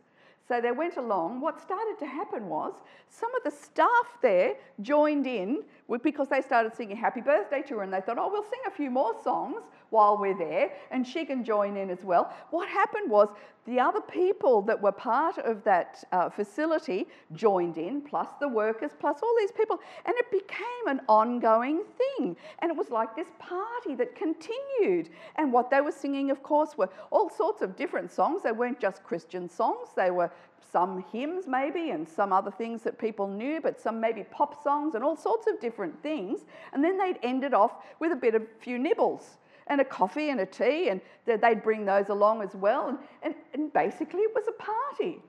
So 0.48 0.62
they 0.62 0.72
went 0.72 0.96
along. 0.96 1.42
What 1.42 1.60
started 1.60 1.96
to 1.98 2.06
happen 2.06 2.48
was 2.48 2.72
some 3.10 3.34
of 3.34 3.42
the 3.44 3.50
staff 3.50 4.18
there 4.22 4.54
joined 4.80 5.26
in 5.26 5.62
because 6.02 6.28
they 6.28 6.40
started 6.40 6.74
singing 6.74 6.96
happy 6.96 7.20
birthday 7.20 7.60
to 7.62 7.76
her 7.76 7.82
and 7.82 7.92
they 7.92 8.00
thought, 8.00 8.16
oh, 8.18 8.30
we'll 8.32 8.42
sing 8.42 8.60
a 8.66 8.70
few 8.70 8.90
more 8.90 9.14
songs 9.22 9.62
while 9.90 10.16
we're 10.16 10.38
there 10.38 10.72
and 10.90 11.06
she 11.06 11.26
can 11.26 11.44
join 11.44 11.76
in 11.76 11.90
as 11.90 12.02
well. 12.02 12.32
What 12.50 12.66
happened 12.66 13.10
was 13.10 13.28
the 13.68 13.78
other 13.78 14.00
people 14.00 14.62
that 14.62 14.80
were 14.80 14.92
part 14.92 15.36
of 15.38 15.62
that 15.64 16.02
uh, 16.12 16.30
facility 16.30 17.06
joined 17.34 17.76
in, 17.76 18.00
plus 18.00 18.28
the 18.40 18.48
workers, 18.48 18.92
plus 18.98 19.18
all 19.22 19.34
these 19.38 19.52
people, 19.52 19.78
and 20.06 20.14
it 20.16 20.30
became 20.30 20.86
an 20.86 21.02
ongoing 21.06 21.82
thing. 21.98 22.34
And 22.60 22.70
it 22.70 22.76
was 22.76 22.88
like 22.88 23.14
this 23.14 23.28
party 23.38 23.94
that 23.96 24.16
continued. 24.16 25.10
And 25.36 25.52
what 25.52 25.70
they 25.70 25.82
were 25.82 25.92
singing, 25.92 26.30
of 26.30 26.42
course, 26.42 26.78
were 26.78 26.88
all 27.10 27.28
sorts 27.28 27.60
of 27.60 27.76
different 27.76 28.10
songs. 28.10 28.42
They 28.42 28.52
weren't 28.52 28.80
just 28.80 29.04
Christian 29.04 29.48
songs, 29.50 29.88
they 29.94 30.10
were 30.10 30.30
some 30.72 31.04
hymns 31.12 31.46
maybe 31.46 31.90
and 31.90 32.06
some 32.06 32.32
other 32.32 32.50
things 32.50 32.82
that 32.82 32.98
people 32.98 33.26
knew, 33.26 33.60
but 33.60 33.80
some 33.80 34.00
maybe 34.00 34.24
pop 34.24 34.62
songs 34.62 34.94
and 34.94 35.04
all 35.04 35.16
sorts 35.16 35.46
of 35.46 35.60
different 35.60 36.02
things. 36.02 36.40
And 36.72 36.82
then 36.82 36.98
they'd 36.98 37.18
ended 37.22 37.54
off 37.54 37.72
with 38.00 38.12
a 38.12 38.16
bit 38.16 38.34
of 38.34 38.42
few 38.60 38.78
nibbles 38.78 39.38
and 39.68 39.80
a 39.80 39.84
coffee 39.84 40.30
and 40.30 40.40
a 40.40 40.46
tea, 40.46 40.88
and 40.88 41.00
they'd 41.24 41.62
bring 41.62 41.84
those 41.84 42.08
along 42.08 42.42
as 42.42 42.54
well. 42.54 42.88
And, 42.88 42.98
and, 43.22 43.34
and 43.54 43.72
basically, 43.72 44.20
it 44.20 44.34
was 44.34 44.44
a 44.48 44.52
party. 44.52 45.22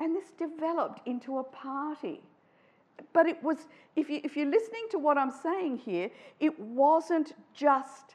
And 0.00 0.14
this 0.14 0.30
developed 0.38 1.06
into 1.06 1.38
a 1.38 1.42
party. 1.42 2.20
But 3.12 3.26
it 3.26 3.42
was, 3.42 3.66
if, 3.96 4.08
you, 4.10 4.20
if 4.24 4.36
you're 4.36 4.50
listening 4.50 4.86
to 4.90 4.98
what 4.98 5.18
I'm 5.18 5.30
saying 5.30 5.78
here, 5.78 6.10
it 6.40 6.58
wasn't 6.58 7.34
just 7.54 8.14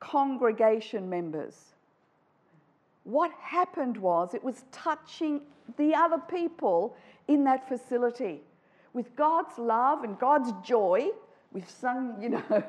congregation 0.00 1.08
members. 1.08 1.74
What 3.04 3.30
happened 3.40 3.96
was 3.96 4.34
it 4.34 4.44
was 4.44 4.64
touching 4.70 5.40
the 5.76 5.94
other 5.94 6.18
people 6.18 6.96
in 7.26 7.44
that 7.44 7.68
facility 7.68 8.42
with 8.92 9.14
God's 9.16 9.58
love 9.58 10.04
and 10.04 10.18
God's 10.18 10.52
joy 10.66 11.08
We've 11.52 11.68
sung, 11.68 12.16
you 12.22 12.30
know, 12.30 12.62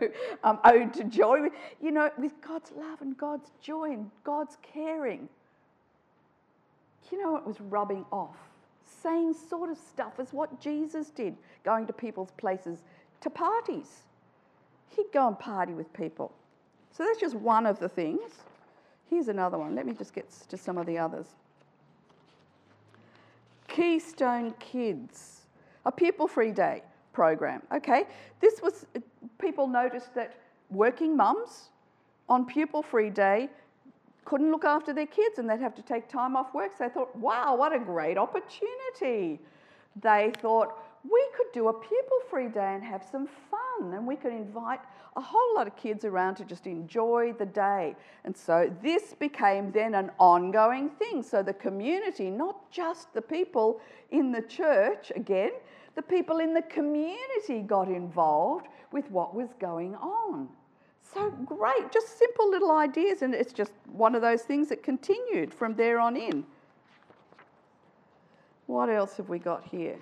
um, 0.43 0.59
Ode 0.63 0.93
to 0.93 1.03
Joy. 1.03 1.49
You 1.81 1.91
know, 1.91 2.09
with 2.17 2.33
God's 2.45 2.71
love 2.77 3.01
and 3.01 3.17
God's 3.17 3.51
joy 3.61 3.91
and 3.91 4.09
God's 4.23 4.57
caring. 4.61 5.29
You 7.11 7.23
know, 7.23 7.35
it 7.35 7.45
was 7.45 7.59
rubbing 7.59 8.05
off. 8.11 8.37
Same 9.01 9.33
sort 9.33 9.69
of 9.69 9.77
stuff 9.77 10.19
as 10.19 10.33
what 10.33 10.59
Jesus 10.59 11.09
did, 11.09 11.35
going 11.63 11.87
to 11.87 11.93
people's 11.93 12.31
places 12.31 12.79
to 13.21 13.29
parties. 13.29 14.03
He'd 14.89 15.11
go 15.13 15.27
and 15.27 15.37
party 15.39 15.73
with 15.73 15.91
people. 15.93 16.31
So 16.91 17.03
that's 17.03 17.19
just 17.19 17.35
one 17.35 17.65
of 17.65 17.79
the 17.79 17.89
things. 17.89 18.43
Here's 19.09 19.27
another 19.27 19.57
one. 19.57 19.75
Let 19.75 19.85
me 19.85 19.93
just 19.93 20.13
get 20.13 20.29
to 20.49 20.57
some 20.57 20.77
of 20.77 20.85
the 20.85 20.97
others. 20.97 21.27
Keystone 23.67 24.53
Kids, 24.59 25.41
a 25.85 25.91
pupil 25.91 26.27
free 26.27 26.51
day 26.51 26.83
program. 27.19 27.61
Okay, 27.73 28.05
this 28.39 28.61
was, 28.61 28.85
people 29.39 29.67
noticed 29.67 30.15
that 30.15 30.37
working 30.69 31.17
mums 31.17 31.67
on 32.29 32.45
pupil 32.45 32.81
free 32.81 33.09
day 33.09 33.49
couldn't 34.23 34.51
look 34.51 34.63
after 34.63 34.93
their 34.93 35.05
kids 35.05 35.37
and 35.37 35.49
they'd 35.49 35.59
have 35.59 35.75
to 35.75 35.81
take 35.81 36.07
time 36.07 36.37
off 36.37 36.53
work. 36.53 36.71
So 36.77 36.85
they 36.85 36.93
thought, 36.93 37.13
wow, 37.17 37.57
what 37.57 37.75
a 37.75 37.79
great 37.79 38.17
opportunity. 38.17 39.37
They 40.01 40.31
thought, 40.41 40.69
we 41.03 41.23
could 41.35 41.51
do 41.53 41.67
a 41.67 41.73
pupil 41.73 42.19
free 42.29 42.47
day 42.47 42.73
and 42.75 42.83
have 42.85 43.03
some 43.11 43.27
fun 43.51 43.93
and 43.93 44.07
we 44.07 44.15
could 44.15 44.31
invite 44.31 44.79
a 45.17 45.21
whole 45.21 45.55
lot 45.57 45.67
of 45.67 45.75
kids 45.75 46.05
around 46.05 46.35
to 46.35 46.45
just 46.45 46.67
enjoy 46.67 47.33
the 47.37 47.45
day. 47.45 47.97
And 48.23 48.35
so 48.35 48.73
this 48.81 49.13
became 49.13 49.73
then 49.73 49.93
an 49.93 50.11
ongoing 50.19 50.89
thing. 50.91 51.21
So 51.21 51.43
the 51.43 51.53
community, 51.67 52.29
not 52.29 52.71
just 52.71 53.13
the 53.13 53.21
people 53.21 53.81
in 54.11 54.31
the 54.31 54.41
church, 54.43 55.11
again, 55.17 55.51
the 55.99 56.03
people 56.03 56.39
in 56.39 56.53
the 56.53 56.61
community 56.61 57.59
got 57.59 57.89
involved 57.89 58.67
with 58.93 59.11
what 59.11 59.35
was 59.35 59.49
going 59.59 59.95
on. 59.95 60.47
So 61.13 61.29
great, 61.29 61.91
just 61.91 62.17
simple 62.17 62.49
little 62.49 62.71
ideas, 62.71 63.21
and 63.21 63.35
it's 63.35 63.51
just 63.51 63.73
one 63.91 64.15
of 64.15 64.21
those 64.21 64.43
things 64.43 64.69
that 64.69 64.81
continued 64.81 65.53
from 65.53 65.75
there 65.75 65.99
on 65.99 66.15
in. 66.15 66.45
What 68.67 68.89
else 68.89 69.17
have 69.17 69.27
we 69.27 69.39
got 69.39 69.65
here? 69.65 69.97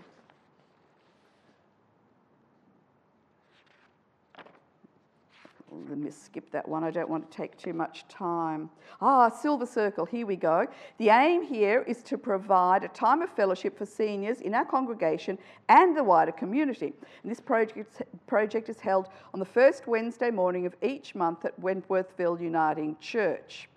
Let 5.89 5.97
me 5.97 6.11
skip 6.11 6.51
that 6.51 6.67
one. 6.67 6.83
I 6.83 6.91
don't 6.91 7.09
want 7.09 7.29
to 7.29 7.37
take 7.37 7.57
too 7.57 7.73
much 7.73 8.07
time. 8.07 8.69
Ah, 9.01 9.29
Silver 9.29 9.65
Circle, 9.65 10.05
here 10.05 10.25
we 10.25 10.35
go. 10.35 10.65
The 10.97 11.09
aim 11.09 11.43
here 11.43 11.83
is 11.87 12.03
to 12.03 12.17
provide 12.17 12.83
a 12.83 12.87
time 12.89 13.21
of 13.21 13.29
fellowship 13.29 13.77
for 13.77 13.85
seniors 13.85 14.41
in 14.41 14.53
our 14.53 14.65
congregation 14.65 15.37
and 15.69 15.95
the 15.95 16.03
wider 16.03 16.31
community. 16.31 16.93
And 17.23 17.31
this 17.31 17.39
project, 17.39 18.01
project 18.27 18.69
is 18.69 18.79
held 18.79 19.09
on 19.33 19.39
the 19.39 19.45
first 19.45 19.87
Wednesday 19.87 20.31
morning 20.31 20.65
of 20.65 20.75
each 20.81 21.15
month 21.15 21.45
at 21.45 21.59
Wentworthville 21.59 22.41
Uniting 22.41 22.97
Church. 22.99 23.69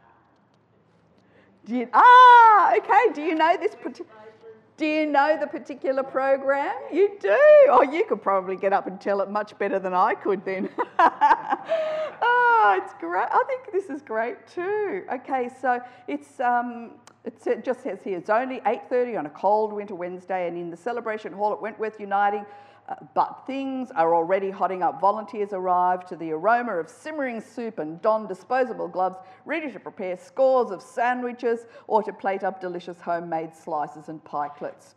You, 1.67 1.89
ah, 1.93 2.75
okay. 2.77 3.13
Do 3.15 3.23
you 3.23 3.35
know 3.35 3.57
this 3.61 3.75
particular? 3.75 4.20
Do 4.81 4.87
you 4.87 5.05
know 5.05 5.37
the 5.39 5.47
particular 5.47 6.03
program? 6.03 6.75
You 6.91 7.11
do. 7.21 7.37
Oh, 7.69 7.83
you 7.83 8.03
could 8.07 8.23
probably 8.23 8.57
get 8.57 8.73
up 8.73 8.87
and 8.87 8.99
tell 8.99 9.21
it 9.21 9.29
much 9.29 9.59
better 9.59 9.79
than 9.79 9.93
I 9.93 10.15
could 10.15 10.43
then. 10.43 10.71
oh, 10.99 12.81
it's 12.83 12.95
great. 12.99 13.29
I 13.31 13.45
think 13.47 13.73
this 13.73 13.91
is 13.95 14.01
great 14.01 14.39
too. 14.47 15.05
Okay, 15.13 15.51
so 15.61 15.81
it's 16.09 16.41
um, 16.41 16.93
it 17.27 17.63
just 17.63 17.83
says 17.83 17.99
here 18.03 18.17
it's 18.17 18.31
only 18.31 18.61
8:30 18.61 19.19
on 19.19 19.27
a 19.27 19.31
cold 19.31 19.75
winter 19.75 19.95
Wednesday, 19.95 20.49
and 20.49 20.57
in 20.57 20.71
the 20.71 20.79
celebration 20.79 21.35
hall 21.35 21.53
at 21.53 21.61
Wentworth 21.61 22.01
Uniting. 22.01 22.47
Uh, 22.91 22.97
but 23.15 23.45
things 23.47 23.93
are 23.93 24.15
already 24.15 24.51
hotting 24.51 24.83
up. 24.83 25.01
Volunteers 25.01 25.53
arrive 25.53 26.05
to 26.07 26.17
the 26.17 26.33
aroma 26.33 26.73
of 26.73 26.89
simmering 26.89 27.41
soup 27.41 27.79
and 27.79 28.03
don 28.03 28.27
disposable 28.27 28.89
gloves, 28.89 29.17
ready 29.45 29.71
to 29.71 29.79
prepare 29.79 30.17
scores 30.17 30.73
of 30.73 30.83
sandwiches 30.83 31.67
or 31.87 32.03
to 32.03 32.13
plate 32.13 32.43
up 32.43 32.61
delicious 32.61 33.01
homemade 33.01 33.55
slices 33.55 34.09
and 34.09 34.23
pikelets. 34.25 34.95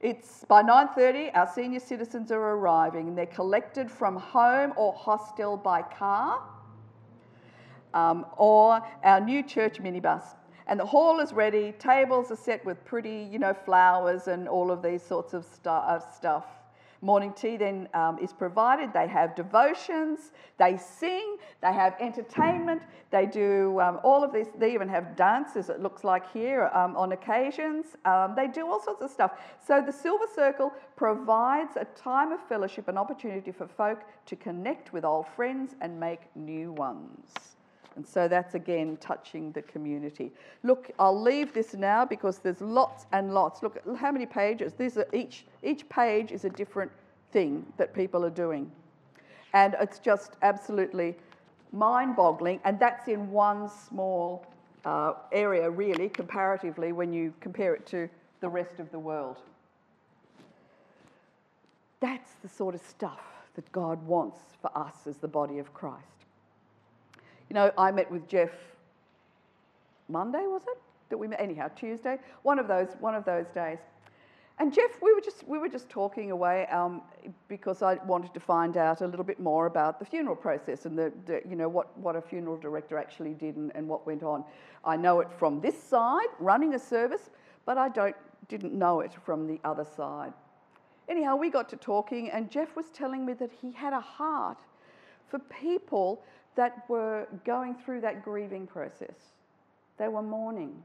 It's 0.00 0.44
by 0.44 0.62
9:30 0.62 1.30
our 1.34 1.46
senior 1.46 1.80
citizens 1.80 2.30
are 2.30 2.42
arriving 2.56 3.08
and 3.08 3.16
they're 3.16 3.24
collected 3.24 3.90
from 3.90 4.16
home 4.16 4.74
or 4.76 4.92
hostel 4.92 5.56
by 5.56 5.80
car 5.80 6.42
um, 7.94 8.26
or 8.36 8.82
our 9.02 9.20
new 9.20 9.42
church 9.42 9.78
minibus. 9.78 10.36
And 10.66 10.78
the 10.78 10.84
hall 10.84 11.20
is 11.20 11.32
ready, 11.32 11.72
tables 11.78 12.30
are 12.30 12.36
set 12.36 12.62
with 12.66 12.84
pretty, 12.84 13.28
you 13.30 13.38
know, 13.38 13.54
flowers 13.54 14.28
and 14.28 14.46
all 14.46 14.70
of 14.70 14.82
these 14.82 15.02
sorts 15.02 15.32
of, 15.32 15.46
stu- 15.46 15.70
of 15.70 16.02
stuff. 16.14 16.44
Morning 17.04 17.34
tea 17.34 17.58
then 17.58 17.86
um, 17.92 18.18
is 18.18 18.32
provided. 18.32 18.94
They 18.94 19.06
have 19.06 19.36
devotions, 19.36 20.32
they 20.56 20.78
sing, 20.78 21.36
they 21.60 21.70
have 21.70 21.94
entertainment, 22.00 22.80
they 23.10 23.26
do 23.26 23.78
um, 23.78 24.00
all 24.02 24.24
of 24.24 24.32
this. 24.32 24.48
They 24.58 24.72
even 24.72 24.88
have 24.88 25.14
dances, 25.14 25.68
it 25.68 25.80
looks 25.80 26.02
like 26.02 26.32
here, 26.32 26.70
um, 26.72 26.96
on 26.96 27.12
occasions. 27.12 27.88
Um, 28.06 28.32
they 28.34 28.46
do 28.46 28.66
all 28.66 28.82
sorts 28.82 29.02
of 29.02 29.10
stuff. 29.10 29.32
So 29.62 29.82
the 29.84 29.92
Silver 29.92 30.24
Circle 30.34 30.72
provides 30.96 31.76
a 31.76 31.84
time 31.94 32.32
of 32.32 32.40
fellowship, 32.48 32.88
an 32.88 32.96
opportunity 32.96 33.52
for 33.52 33.68
folk 33.68 34.00
to 34.24 34.34
connect 34.34 34.94
with 34.94 35.04
old 35.04 35.26
friends 35.28 35.76
and 35.82 36.00
make 36.00 36.34
new 36.34 36.72
ones. 36.72 37.53
And 37.96 38.06
so 38.06 38.26
that's 38.26 38.54
again 38.54 38.96
touching 38.96 39.52
the 39.52 39.62
community. 39.62 40.32
Look, 40.62 40.90
I'll 40.98 41.20
leave 41.20 41.52
this 41.52 41.74
now 41.74 42.04
because 42.04 42.38
there's 42.38 42.60
lots 42.60 43.06
and 43.12 43.32
lots. 43.32 43.62
Look 43.62 43.78
how 43.96 44.10
many 44.10 44.26
pages. 44.26 44.72
These 44.72 44.98
are 44.98 45.06
each 45.12 45.44
each 45.62 45.88
page 45.88 46.32
is 46.32 46.44
a 46.44 46.50
different 46.50 46.90
thing 47.30 47.64
that 47.76 47.94
people 47.94 48.24
are 48.24 48.30
doing. 48.30 48.70
And 49.52 49.76
it's 49.80 49.98
just 49.98 50.32
absolutely 50.42 51.14
mind-boggling 51.72 52.60
and 52.64 52.78
that's 52.78 53.08
in 53.08 53.30
one 53.30 53.68
small 53.68 54.46
uh, 54.84 55.14
area 55.32 55.68
really 55.68 56.08
comparatively 56.08 56.92
when 56.92 57.12
you 57.12 57.32
compare 57.40 57.74
it 57.74 57.86
to 57.86 58.08
the 58.40 58.48
rest 58.48 58.78
of 58.78 58.90
the 58.90 58.98
world. 58.98 59.38
That's 62.00 62.32
the 62.42 62.48
sort 62.48 62.74
of 62.74 62.82
stuff 62.82 63.20
that 63.54 63.70
God 63.72 64.04
wants 64.06 64.38
for 64.60 64.70
us 64.76 65.06
as 65.06 65.16
the 65.16 65.28
body 65.28 65.58
of 65.58 65.72
Christ. 65.72 66.23
You 67.48 67.54
know, 67.54 67.72
I 67.76 67.90
met 67.90 68.10
with 68.10 68.26
Jeff 68.28 68.50
Monday, 70.08 70.46
was 70.46 70.62
it? 70.66 70.78
That 71.10 71.18
we 71.18 71.28
met 71.28 71.40
anyhow, 71.40 71.68
Tuesday, 71.76 72.18
one 72.42 72.58
of 72.58 72.68
those, 72.68 72.88
one 73.00 73.14
of 73.14 73.24
those 73.24 73.46
days. 73.48 73.78
And 74.58 74.72
Jeff, 74.72 75.02
we 75.02 75.12
were 75.12 75.20
just 75.20 75.46
we 75.48 75.58
were 75.58 75.68
just 75.68 75.88
talking 75.88 76.30
away 76.30 76.66
um, 76.66 77.02
because 77.48 77.82
I 77.82 77.94
wanted 78.06 78.32
to 78.34 78.40
find 78.40 78.76
out 78.76 79.00
a 79.00 79.06
little 79.06 79.24
bit 79.24 79.40
more 79.40 79.66
about 79.66 79.98
the 79.98 80.04
funeral 80.04 80.36
process 80.36 80.86
and 80.86 80.96
the, 80.96 81.12
the 81.26 81.42
you 81.48 81.56
know 81.56 81.68
what, 81.68 81.96
what 81.98 82.14
a 82.14 82.22
funeral 82.22 82.56
director 82.56 82.96
actually 82.96 83.34
did 83.34 83.56
and, 83.56 83.72
and 83.74 83.88
what 83.88 84.06
went 84.06 84.22
on. 84.22 84.44
I 84.84 84.96
know 84.96 85.18
it 85.18 85.28
from 85.32 85.60
this 85.60 85.80
side, 85.82 86.28
running 86.38 86.74
a 86.74 86.78
service, 86.78 87.30
but 87.66 87.78
I 87.78 87.88
don't 87.88 88.14
didn't 88.46 88.74
know 88.74 89.00
it 89.00 89.12
from 89.24 89.48
the 89.48 89.58
other 89.64 89.84
side. 89.84 90.32
Anyhow, 91.08 91.34
we 91.36 91.50
got 91.50 91.68
to 91.70 91.76
talking, 91.76 92.30
and 92.30 92.48
Jeff 92.48 92.76
was 92.76 92.90
telling 92.90 93.26
me 93.26 93.32
that 93.34 93.50
he 93.50 93.72
had 93.72 93.92
a 93.92 94.00
heart 94.00 94.58
for 95.26 95.40
people 95.40 96.22
that 96.56 96.88
were 96.88 97.26
going 97.44 97.74
through 97.74 98.00
that 98.02 98.24
grieving 98.24 98.66
process. 98.66 99.32
They 99.98 100.08
were 100.08 100.22
mourning. 100.22 100.82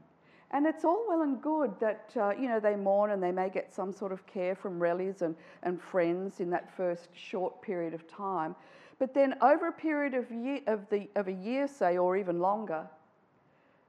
And 0.52 0.66
it's 0.66 0.84
all 0.84 1.04
well 1.08 1.22
and 1.22 1.40
good 1.40 1.78
that, 1.78 2.10
uh, 2.16 2.30
you 2.30 2.48
know, 2.48 2.58
they 2.58 2.74
mourn 2.74 3.12
and 3.12 3.22
they 3.22 3.30
may 3.30 3.48
get 3.50 3.72
some 3.72 3.92
sort 3.92 4.10
of 4.10 4.26
care 4.26 4.56
from 4.56 4.80
relatives 4.80 5.22
and, 5.22 5.36
and 5.62 5.80
friends 5.80 6.40
in 6.40 6.50
that 6.50 6.74
first 6.76 7.08
short 7.14 7.62
period 7.62 7.94
of 7.94 8.08
time. 8.08 8.56
But 8.98 9.14
then 9.14 9.34
over 9.40 9.68
a 9.68 9.72
period 9.72 10.14
of, 10.14 10.30
year, 10.30 10.60
of, 10.66 10.88
the, 10.90 11.08
of 11.14 11.28
a 11.28 11.32
year, 11.32 11.68
say, 11.68 11.98
or 11.98 12.16
even 12.16 12.40
longer, 12.40 12.84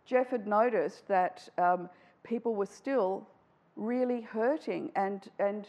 Jeff 0.06 0.30
had 0.30 0.46
noticed 0.46 1.08
that 1.08 1.50
um, 1.58 1.90
people 2.24 2.54
were 2.54 2.68
still 2.68 3.28
really 3.76 4.22
hurting 4.22 4.92
and, 4.96 5.30
and, 5.40 5.68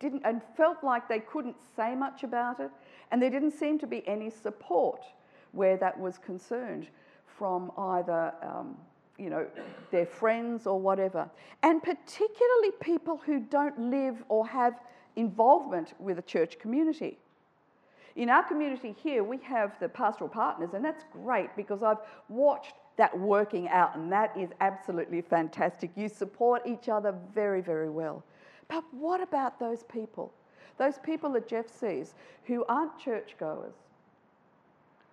didn't, 0.00 0.22
and 0.24 0.42
felt 0.56 0.82
like 0.82 1.08
they 1.08 1.20
couldn't 1.20 1.56
say 1.76 1.94
much 1.94 2.24
about 2.24 2.60
it. 2.60 2.70
And 3.14 3.22
there 3.22 3.30
didn't 3.30 3.52
seem 3.52 3.78
to 3.78 3.86
be 3.86 4.02
any 4.08 4.28
support 4.28 5.04
where 5.52 5.76
that 5.76 5.96
was 5.96 6.18
concerned 6.18 6.88
from 7.26 7.70
either, 7.78 8.34
um, 8.42 8.76
you 9.18 9.30
know, 9.30 9.46
their 9.92 10.04
friends 10.04 10.66
or 10.66 10.80
whatever. 10.80 11.30
And 11.62 11.80
particularly 11.80 12.72
people 12.80 13.20
who 13.24 13.38
don't 13.38 13.78
live 13.78 14.24
or 14.28 14.44
have 14.48 14.80
involvement 15.14 15.94
with 16.00 16.18
a 16.18 16.22
church 16.22 16.58
community. 16.58 17.16
In 18.16 18.30
our 18.30 18.42
community 18.42 18.96
here, 19.00 19.22
we 19.22 19.38
have 19.44 19.78
the 19.78 19.88
pastoral 19.88 20.28
partners, 20.28 20.70
and 20.74 20.84
that's 20.84 21.04
great 21.12 21.54
because 21.54 21.84
I've 21.84 21.98
watched 22.28 22.74
that 22.96 23.16
working 23.16 23.68
out, 23.68 23.94
and 23.94 24.10
that 24.10 24.36
is 24.36 24.50
absolutely 24.60 25.20
fantastic. 25.20 25.92
You 25.94 26.08
support 26.08 26.62
each 26.66 26.88
other 26.88 27.14
very, 27.32 27.60
very 27.60 27.90
well. 27.90 28.24
But 28.66 28.82
what 28.90 29.22
about 29.22 29.60
those 29.60 29.84
people 29.84 30.32
those 30.78 30.98
people 30.98 31.30
that 31.32 31.48
Jeff 31.48 31.68
sees 31.68 32.14
who 32.44 32.64
aren't 32.66 32.98
churchgoers, 32.98 33.74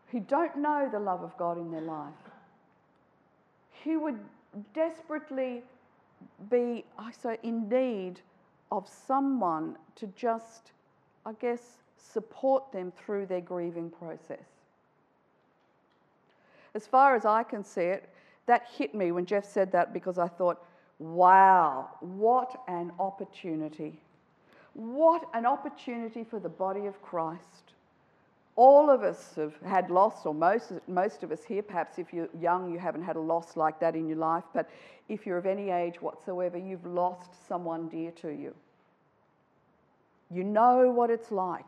who 0.08 0.20
don't 0.20 0.58
know 0.58 0.90
the 0.92 1.00
love 1.00 1.24
of 1.24 1.38
God 1.38 1.58
in 1.58 1.72
their 1.72 1.82
life, 1.82 2.14
who 3.84 4.00
would 4.02 4.20
desperately 4.74 5.64
be, 6.50 6.84
I 6.98 7.12
say, 7.12 7.38
in 7.44 7.70
need 7.70 8.22
of 8.72 8.88
someone 8.88 9.78
to 9.96 10.08
just, 10.08 10.72
I 11.26 11.34
guess, 11.34 11.78
support 11.98 12.72
them 12.72 12.92
through 12.92 13.28
their 13.28 13.42
grieving 13.42 13.90
process. 13.90 14.46
As 16.74 16.88
far 16.88 17.16
as 17.16 17.26
I 17.26 17.44
can 17.44 17.64
see 17.64 17.82
it, 17.82 18.10
that 18.46 18.68
hit 18.78 18.96
me 18.96 19.12
when 19.12 19.26
Jeff 19.26 19.46
said 19.46 19.72
that 19.72 19.94
because 19.94 20.18
I 20.18 20.28
thought, 20.28 20.64
wow, 21.00 21.90
what 22.00 22.62
an 22.68 22.92
opportunity 23.00 24.00
what 24.73 25.27
an 25.34 25.45
opportunity 25.45 26.23
for 26.23 26.39
the 26.39 26.49
body 26.49 26.86
of 26.86 27.01
Christ. 27.01 27.73
All 28.55 28.89
of 28.89 29.03
us 29.03 29.34
have 29.36 29.53
had 29.65 29.89
loss, 29.89 30.25
or 30.25 30.34
most, 30.34 30.73
most 30.88 31.23
of 31.23 31.31
us 31.31 31.43
here, 31.43 31.62
perhaps 31.62 31.97
if 31.97 32.13
you're 32.13 32.29
young, 32.39 32.71
you 32.71 32.79
haven't 32.79 33.03
had 33.03 33.15
a 33.15 33.19
loss 33.19 33.55
like 33.55 33.79
that 33.79 33.95
in 33.95 34.07
your 34.07 34.17
life, 34.17 34.43
but 34.53 34.69
if 35.10 35.25
you're 35.25 35.38
of 35.38 35.45
any 35.45 35.69
age 35.69 36.01
whatsoever, 36.01 36.57
you've 36.57 36.86
lost 36.86 37.47
someone 37.47 37.88
dear 37.88 38.12
to 38.12 38.29
you. 38.29 38.53
You 40.29 40.43
know 40.43 40.91
what 40.91 41.10
it's 41.10 41.31
like. 41.31 41.65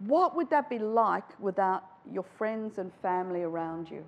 What 0.00 0.36
would 0.36 0.50
that 0.50 0.68
be 0.68 0.78
like 0.78 1.38
without 1.40 1.84
your 2.10 2.22
friends 2.22 2.78
and 2.78 2.92
family 3.02 3.42
around 3.42 3.90
you? 3.90 4.04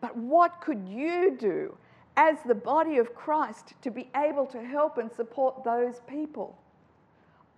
But 0.00 0.16
what 0.16 0.60
could 0.60 0.86
you 0.88 1.36
do 1.38 1.76
as 2.16 2.36
the 2.46 2.54
body 2.54 2.98
of 2.98 3.14
Christ 3.14 3.74
to 3.82 3.90
be 3.90 4.08
able 4.16 4.46
to 4.46 4.62
help 4.62 4.98
and 4.98 5.12
support 5.12 5.64
those 5.64 6.00
people. 6.08 6.58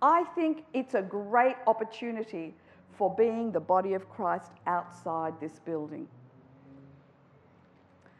I 0.01 0.23
think 0.35 0.63
it's 0.73 0.95
a 0.95 1.01
great 1.01 1.55
opportunity 1.67 2.53
for 2.97 3.13
being 3.15 3.51
the 3.51 3.59
body 3.59 3.93
of 3.93 4.09
Christ 4.09 4.51
outside 4.67 5.33
this 5.39 5.59
building. 5.59 6.07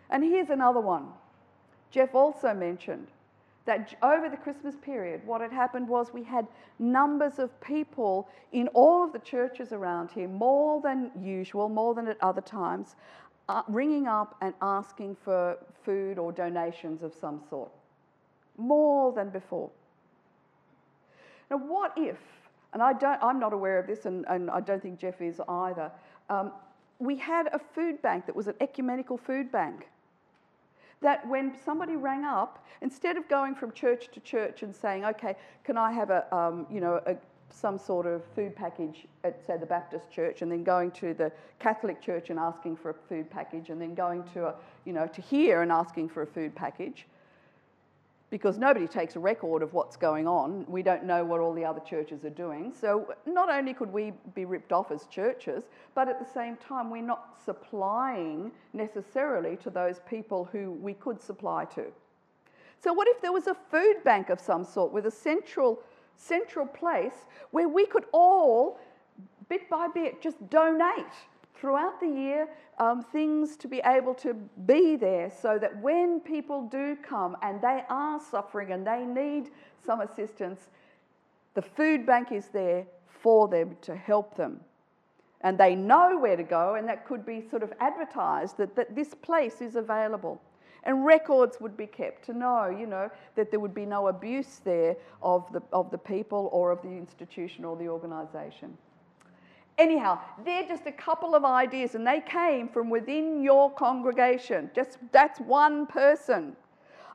And 0.10 0.24
here's 0.24 0.50
another 0.50 0.80
one. 0.80 1.08
Jeff 1.92 2.16
also 2.16 2.54
mentioned 2.54 3.08
that 3.66 3.94
over 4.02 4.30
the 4.30 4.38
Christmas 4.38 4.76
period, 4.82 5.22
what 5.26 5.42
had 5.42 5.52
happened 5.52 5.88
was 5.88 6.12
we 6.12 6.24
had 6.24 6.48
numbers 6.80 7.38
of 7.38 7.60
people 7.62 8.28
in 8.52 8.68
all 8.70 9.04
of 9.04 9.14
the 9.14 9.20
churches 9.20 9.72
around 9.72 10.10
here, 10.10 10.28
more 10.28 10.82
than 10.82 11.12
usual, 11.22 11.70
more 11.70 11.94
than 11.94 12.08
at 12.08 12.18
other 12.22 12.42
times, 12.42 12.96
ringing 13.68 14.08
up 14.08 14.36
and 14.42 14.54
asking 14.62 15.16
for 15.24 15.58
food 15.84 16.18
or 16.18 16.32
donations 16.32 17.04
of 17.04 17.14
some 17.14 17.42
sort, 17.50 17.72
more 18.58 19.12
than 19.14 19.30
before. 19.30 19.70
Now, 21.50 21.58
what 21.58 21.94
if, 21.98 22.18
and 22.74 22.82
I 22.84 22.94
don't, 22.94 23.22
I'm 23.24 23.40
not 23.40 23.54
aware 23.54 23.80
of 23.80 23.88
this, 23.88 24.06
and, 24.06 24.26
and 24.30 24.52
I 24.52 24.60
don't 24.60 24.82
think 24.82 25.00
Jeff 25.00 25.22
is 25.22 25.42
either, 25.48 25.92
um, 26.30 26.52
we 27.00 27.16
had 27.18 27.48
a 27.54 27.60
food 27.60 28.02
bank 28.02 28.26
that 28.26 28.36
was 28.36 28.48
an 28.48 28.56
ecumenical 28.60 29.18
food 29.18 29.52
bank. 29.52 29.88
That 31.02 31.26
when 31.28 31.56
somebody 31.58 31.96
rang 31.96 32.26
up, 32.26 32.66
instead 32.82 33.16
of 33.16 33.28
going 33.30 33.56
from 33.56 33.72
church 33.72 34.10
to 34.12 34.20
church 34.20 34.64
and 34.64 34.76
saying, 34.76 35.06
okay, 35.06 35.36
can 35.64 35.78
I 35.78 35.92
have 35.94 36.10
a, 36.10 36.36
um, 36.36 36.68
you 36.70 36.82
know, 36.82 37.02
a, 37.06 37.16
some 37.52 37.78
sort 37.78 38.06
of 38.06 38.24
food 38.36 38.56
package 38.56 39.06
at, 39.24 39.46
say, 39.46 39.58
the 39.58 39.66
Baptist 39.66 40.10
church, 40.12 40.42
and 40.42 40.52
then 40.52 40.64
going 40.64 40.92
to 40.92 41.14
the 41.14 41.32
Catholic 41.60 42.02
church 42.02 42.30
and 42.30 42.40
asking 42.40 42.78
for 42.78 42.92
a 42.92 42.94
food 42.94 43.30
package, 43.30 43.70
and 43.70 43.82
then 43.82 43.96
going 43.96 44.24
to, 44.34 44.48
a, 44.48 44.56
you 44.86 44.94
know, 44.94 45.08
to 45.08 45.22
here 45.22 45.62
and 45.62 45.72
asking 45.72 46.10
for 46.10 46.22
a 46.22 46.28
food 46.28 46.56
package, 46.56 47.06
because 48.30 48.58
nobody 48.58 48.88
takes 48.88 49.16
a 49.16 49.20
record 49.20 49.64
of 49.64 49.74
what's 49.74 49.98
going 49.98 50.28
on. 50.28 50.64
We 50.68 50.84
don't 50.84 51.04
know 51.04 51.26
what 51.26 51.40
all 51.40 51.54
the 51.54 51.66
other 51.66 51.80
churches 51.80 52.24
are 52.26 52.30
doing. 52.30 52.72
So 52.80 53.14
not 53.26 53.50
only 53.50 53.74
could 53.74 53.92
we 53.92 54.14
be 54.36 54.46
ripped 54.46 54.72
off 54.72 54.92
as 54.92 55.06
churches, 55.08 55.64
but 55.96 56.08
at 56.08 56.20
the 56.20 56.32
same 56.32 56.56
time, 56.58 56.92
we're 56.92 57.02
not 57.02 57.40
supplying 57.44 58.52
necessarily 58.74 59.58
to 59.58 59.72
those 59.72 60.00
people 60.08 60.48
who 60.52 60.72
we 60.74 60.94
could 60.94 61.20
supply 61.20 61.66
to. 61.66 61.86
So, 62.82 62.94
what 62.94 63.08
if 63.10 63.20
there 63.22 63.34
was 63.34 63.48
a 63.48 63.56
food 63.56 64.04
bank 64.06 64.30
of 64.30 64.40
some 64.40 64.64
sort 64.64 64.94
with 64.94 65.06
a 65.06 65.12
central 65.12 65.82
central 66.20 66.66
place 66.66 67.26
where 67.52 67.70
we 67.70 67.86
could 67.86 68.06
all, 68.12 68.80
bit 69.48 69.70
by 69.70 69.88
bit, 69.88 70.22
just 70.22 70.38
donate 70.50 71.16
throughout 71.56 72.00
the 72.00 72.08
year 72.08 72.48
um, 72.80 73.02
things 73.02 73.58
to 73.58 73.68
be 73.68 73.82
able 73.86 74.14
to 74.14 74.34
be 74.66 74.96
there 74.96 75.30
so 75.30 75.58
that 75.60 75.76
when 75.82 76.20
people 76.20 76.68
do 76.68 76.96
come 76.98 77.36
and 77.42 77.62
they 77.62 77.84
are 77.90 78.20
suffering 78.32 78.72
and 78.72 78.86
they 78.86 79.04
need 79.04 79.50
some 79.86 80.02
assistance, 80.02 80.70
the 81.56 81.62
food 81.62 82.06
bank 82.06 82.32
is 82.32 82.48
there 82.48 82.86
for 83.08 83.48
them 83.48 83.76
to 83.82 83.96
help 83.96 84.36
them. 84.36 84.60
And 85.42 85.58
they 85.58 85.74
know 85.76 86.18
where 86.18 86.36
to 86.36 86.44
go, 86.44 86.76
and 86.76 86.88
that 86.88 87.06
could 87.06 87.26
be 87.26 87.42
sort 87.50 87.64
of 87.64 87.72
advertised 87.80 88.58
that, 88.58 88.76
that 88.76 88.96
this 88.96 89.14
place 89.14 89.62
is 89.62 89.76
available. 89.76 90.42
And 90.84 91.06
records 91.06 91.60
would 91.60 91.76
be 91.76 91.88
kept 91.88 92.26
to 92.26 92.34
know, 92.34 92.70
you 92.70 92.88
know, 92.88 93.10
that 93.36 93.52
there 93.52 93.60
would 93.60 93.74
be 93.74 93.86
no 93.86 94.08
abuse 94.08 94.62
there 94.64 94.96
of 95.22 95.52
the, 95.52 95.62
of 95.74 95.92
the 95.92 95.98
people 95.98 96.50
or 96.52 96.72
of 96.72 96.82
the 96.82 96.90
institution 96.90 97.66
or 97.66 97.76
the 97.76 97.88
organisation. 97.88 98.78
Anyhow, 99.78 100.20
they're 100.44 100.68
just 100.68 100.88
a 100.88 100.92
couple 100.92 101.36
of 101.36 101.46
ideas, 101.46 101.96
and 101.96 102.06
they 102.06 102.22
came 102.22 102.68
from 102.68 102.90
within 102.90 103.42
your 103.42 103.72
congregation. 103.72 104.70
Just 104.76 104.98
that's 105.14 105.40
one 105.40 105.88
person. 105.88 106.56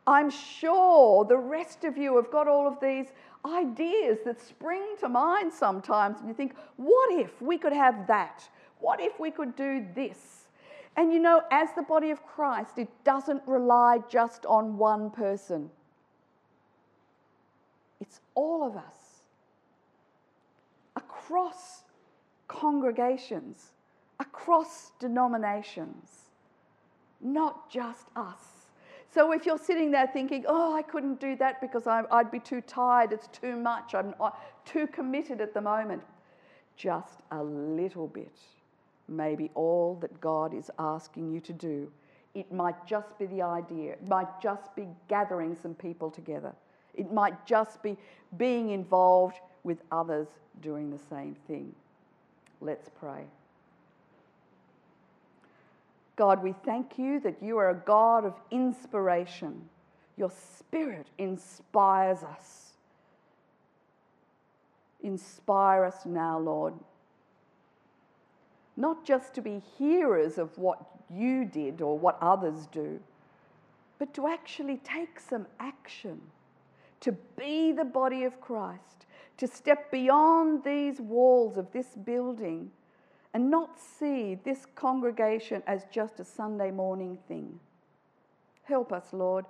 I'm 0.07 0.31
sure 0.31 1.25
the 1.25 1.37
rest 1.37 1.85
of 1.85 1.97
you 1.97 2.17
have 2.17 2.31
got 2.31 2.49
all 2.49 2.67
of 2.67 2.81
these 2.81 3.13
ideas 3.45 4.19
that 4.25 4.41
spring 4.41 4.97
to 5.01 5.09
mind 5.09 5.53
sometimes, 5.53 6.21
and 6.21 6.29
you 6.29 6.35
think, 6.35 6.55
what 6.77 7.13
if 7.13 7.41
we 7.43 7.59
could 7.59 7.73
have 7.73 8.07
that? 8.07 8.49
What 8.81 9.01
if 9.01 9.21
we 9.21 9.31
could 9.31 9.57
do 9.57 9.87
this? 9.95 10.44
And 10.97 11.13
you 11.13 11.19
know, 11.19 11.43
as 11.51 11.71
the 11.75 11.83
body 11.83 12.11
of 12.11 12.25
Christ, 12.25 12.79
it 12.79 12.89
doesn't 13.05 13.43
rely 13.47 13.99
just 14.09 14.47
on 14.47 14.79
one 14.79 15.11
person, 15.11 15.71
it's 18.01 18.21
all 18.35 18.65
of 18.67 18.77
us 18.77 19.23
across 20.95 21.83
congregations, 22.49 23.73
across 24.21 24.93
denominations, 25.01 26.31
not 27.21 27.71
just 27.71 28.07
us. 28.15 28.69
So 29.13 29.33
if 29.33 29.47
you're 29.47 29.59
sitting 29.59 29.91
there 29.91 30.09
thinking, 30.09 30.45
oh, 30.47 30.75
I 30.75 30.83
couldn't 30.83 31.21
do 31.21 31.37
that 31.37 31.61
because 31.61 31.87
I, 31.87 32.03
would 32.11 32.31
be 32.31 32.41
too 32.41 32.61
tired, 32.61 33.13
it's 33.13 33.29
too 33.29 33.57
much, 33.57 33.95
I'm 33.95 34.15
uh, 34.21 34.31
too 34.65 34.87
committed 34.89 35.41
at 35.41 35.55
the 35.55 35.61
moment, 35.61 36.03
just 36.77 37.21
a 37.31 37.43
little 37.43 38.09
bit 38.09 38.37
may 39.09 39.35
be 39.35 39.51
all 39.55 39.97
that 40.01 40.21
God 40.21 40.55
is 40.55 40.71
asking 40.79 41.33
you 41.33 41.41
to 41.41 41.53
do. 41.53 41.91
It 42.35 42.53
might 42.53 42.87
just 42.87 43.17
be 43.19 43.27
the 43.27 43.43
idea, 43.43 43.93
it 43.93 44.09
might 44.09 44.41
just 44.41 44.75
be 44.75 44.89
gathering 45.09 45.57
some 45.61 45.75
people 45.75 46.11
together, 46.11 46.53
it 46.95 47.13
might 47.13 47.47
just 47.47 47.83
be 47.83 47.97
being 48.37 48.71
involved 48.71 49.37
with 49.63 49.79
others 49.93 50.29
doing 50.61 50.91
the 50.91 50.99
same 51.11 51.37
thing. 51.47 51.75
Let's 52.61 52.89
pray. 52.89 53.25
God, 56.17 56.43
we 56.43 56.55
thank 56.65 56.99
you 56.99 57.19
that 57.21 57.43
you 57.43 57.59
are 57.59 57.71
a 57.71 57.75
God 57.75 58.25
of 58.25 58.35
inspiration. 58.51 59.69
Your 60.17 60.31
spirit 60.31 61.09
inspires 61.19 62.23
us. 62.23 62.73
Inspire 65.03 65.85
us 65.85 66.07
now, 66.07 66.39
Lord. 66.39 66.75
Not 68.77 69.05
just 69.05 69.35
to 69.35 69.43
be 69.43 69.63
hearers 69.79 70.39
of 70.39 70.57
what 70.59 70.81
you 71.11 71.45
did 71.45 71.81
or 71.81 71.99
what 71.99 72.19
others 72.21 72.67
do, 72.73 73.01
but 73.99 74.13
to 74.15 74.27
actually 74.27 74.79
take 74.79 75.21
some 75.21 75.47
action, 75.61 76.21
to 77.01 77.13
be 77.39 77.73
the 77.73 77.85
body 77.85 78.25
of 78.25 78.41
Christ, 78.41 79.07
to 79.37 79.47
step 79.47 79.91
beyond 79.91 80.65
these 80.65 81.01
walls 81.01 81.57
of 81.57 81.73
this 81.73 81.89
building 82.05 82.71
and 83.33 83.51
not 83.51 83.79
see 83.81 84.37
this 84.45 84.67
congregation 84.75 85.63
as 85.67 85.85
just 85.91 86.21
a 86.21 86.25
Sunday 86.25 86.71
morning 86.71 87.19
thing. 87.29 87.59
Help 88.63 88.93
us, 88.93 89.13
Lord. 89.13 89.45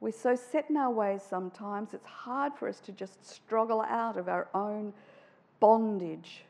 We're 0.00 0.12
so 0.12 0.34
set 0.34 0.68
in 0.68 0.76
our 0.76 0.90
ways 0.90 1.22
sometimes, 1.22 1.94
it's 1.94 2.06
hard 2.06 2.54
for 2.54 2.68
us 2.68 2.80
to 2.80 2.92
just 2.92 3.24
struggle 3.24 3.80
out 3.82 4.16
of 4.16 4.28
our 4.28 4.48
own 4.52 4.92
bondage. 5.60 6.44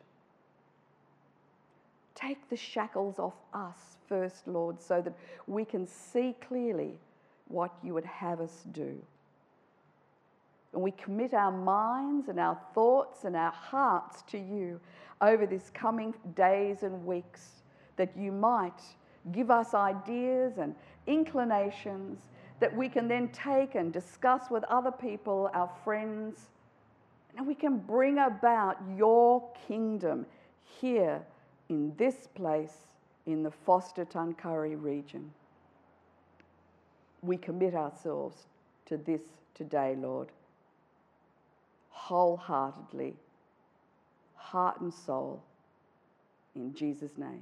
Take 2.15 2.49
the 2.51 2.57
shackles 2.57 3.19
off 3.19 3.35
us 3.55 3.97
first, 4.09 4.47
Lord, 4.47 4.81
so 4.81 5.01
that 5.01 5.15
we 5.47 5.65
can 5.65 5.87
see 5.87 6.35
clearly 6.47 6.99
what 7.49 7.73
you 7.83 7.95
would 7.95 8.05
have 8.05 8.41
us 8.41 8.65
do. 8.73 8.97
And 10.73 10.83
we 10.83 10.91
commit 10.93 11.35
our 11.35 11.53
minds 11.53 12.29
and 12.29 12.41
our 12.41 12.59
thoughts 12.75 13.25
and 13.25 13.37
our 13.37 13.53
hearts 13.53 14.23
to 14.29 14.39
you 14.39 14.81
over 15.21 15.47
these 15.47 15.71
coming 15.75 16.15
days 16.35 16.83
and 16.83 17.05
weeks, 17.07 17.63
that 17.97 18.17
you 18.17 18.33
might 18.33 18.81
give 19.31 19.51
us 19.51 19.75
ideas 19.75 20.55
and 20.59 20.75
inclinations 21.07 22.19
that 22.59 22.75
we 22.75 22.89
can 22.89 23.09
then 23.09 23.29
take 23.29 23.75
and 23.75 23.93
discuss 23.93 24.51
with 24.51 24.65
other 24.65 24.91
people, 24.91 25.51
our 25.53 25.71
friends, 25.85 26.49
and 27.37 27.47
we 27.47 27.55
can 27.55 27.79
bring 27.79 28.19
about 28.19 28.77
your 28.97 29.43
kingdom 29.67 30.27
here 30.81 31.23
in 31.73 31.95
this 31.97 32.29
place 32.35 32.77
in 33.27 33.43
the 33.43 33.51
Forster 33.51 34.05
Tuncurry 34.05 34.77
region. 34.81 35.33
We 37.23 37.37
commit 37.37 37.75
ourselves 37.75 38.37
to 38.87 38.97
this 38.97 39.23
today, 39.55 39.97
Lord 39.99 40.29
wholeheartedly, 41.93 43.15
heart 44.35 44.81
and 44.81 44.93
soul, 44.93 45.41
in 46.57 46.75
Jesus' 46.75 47.17
name. 47.17 47.41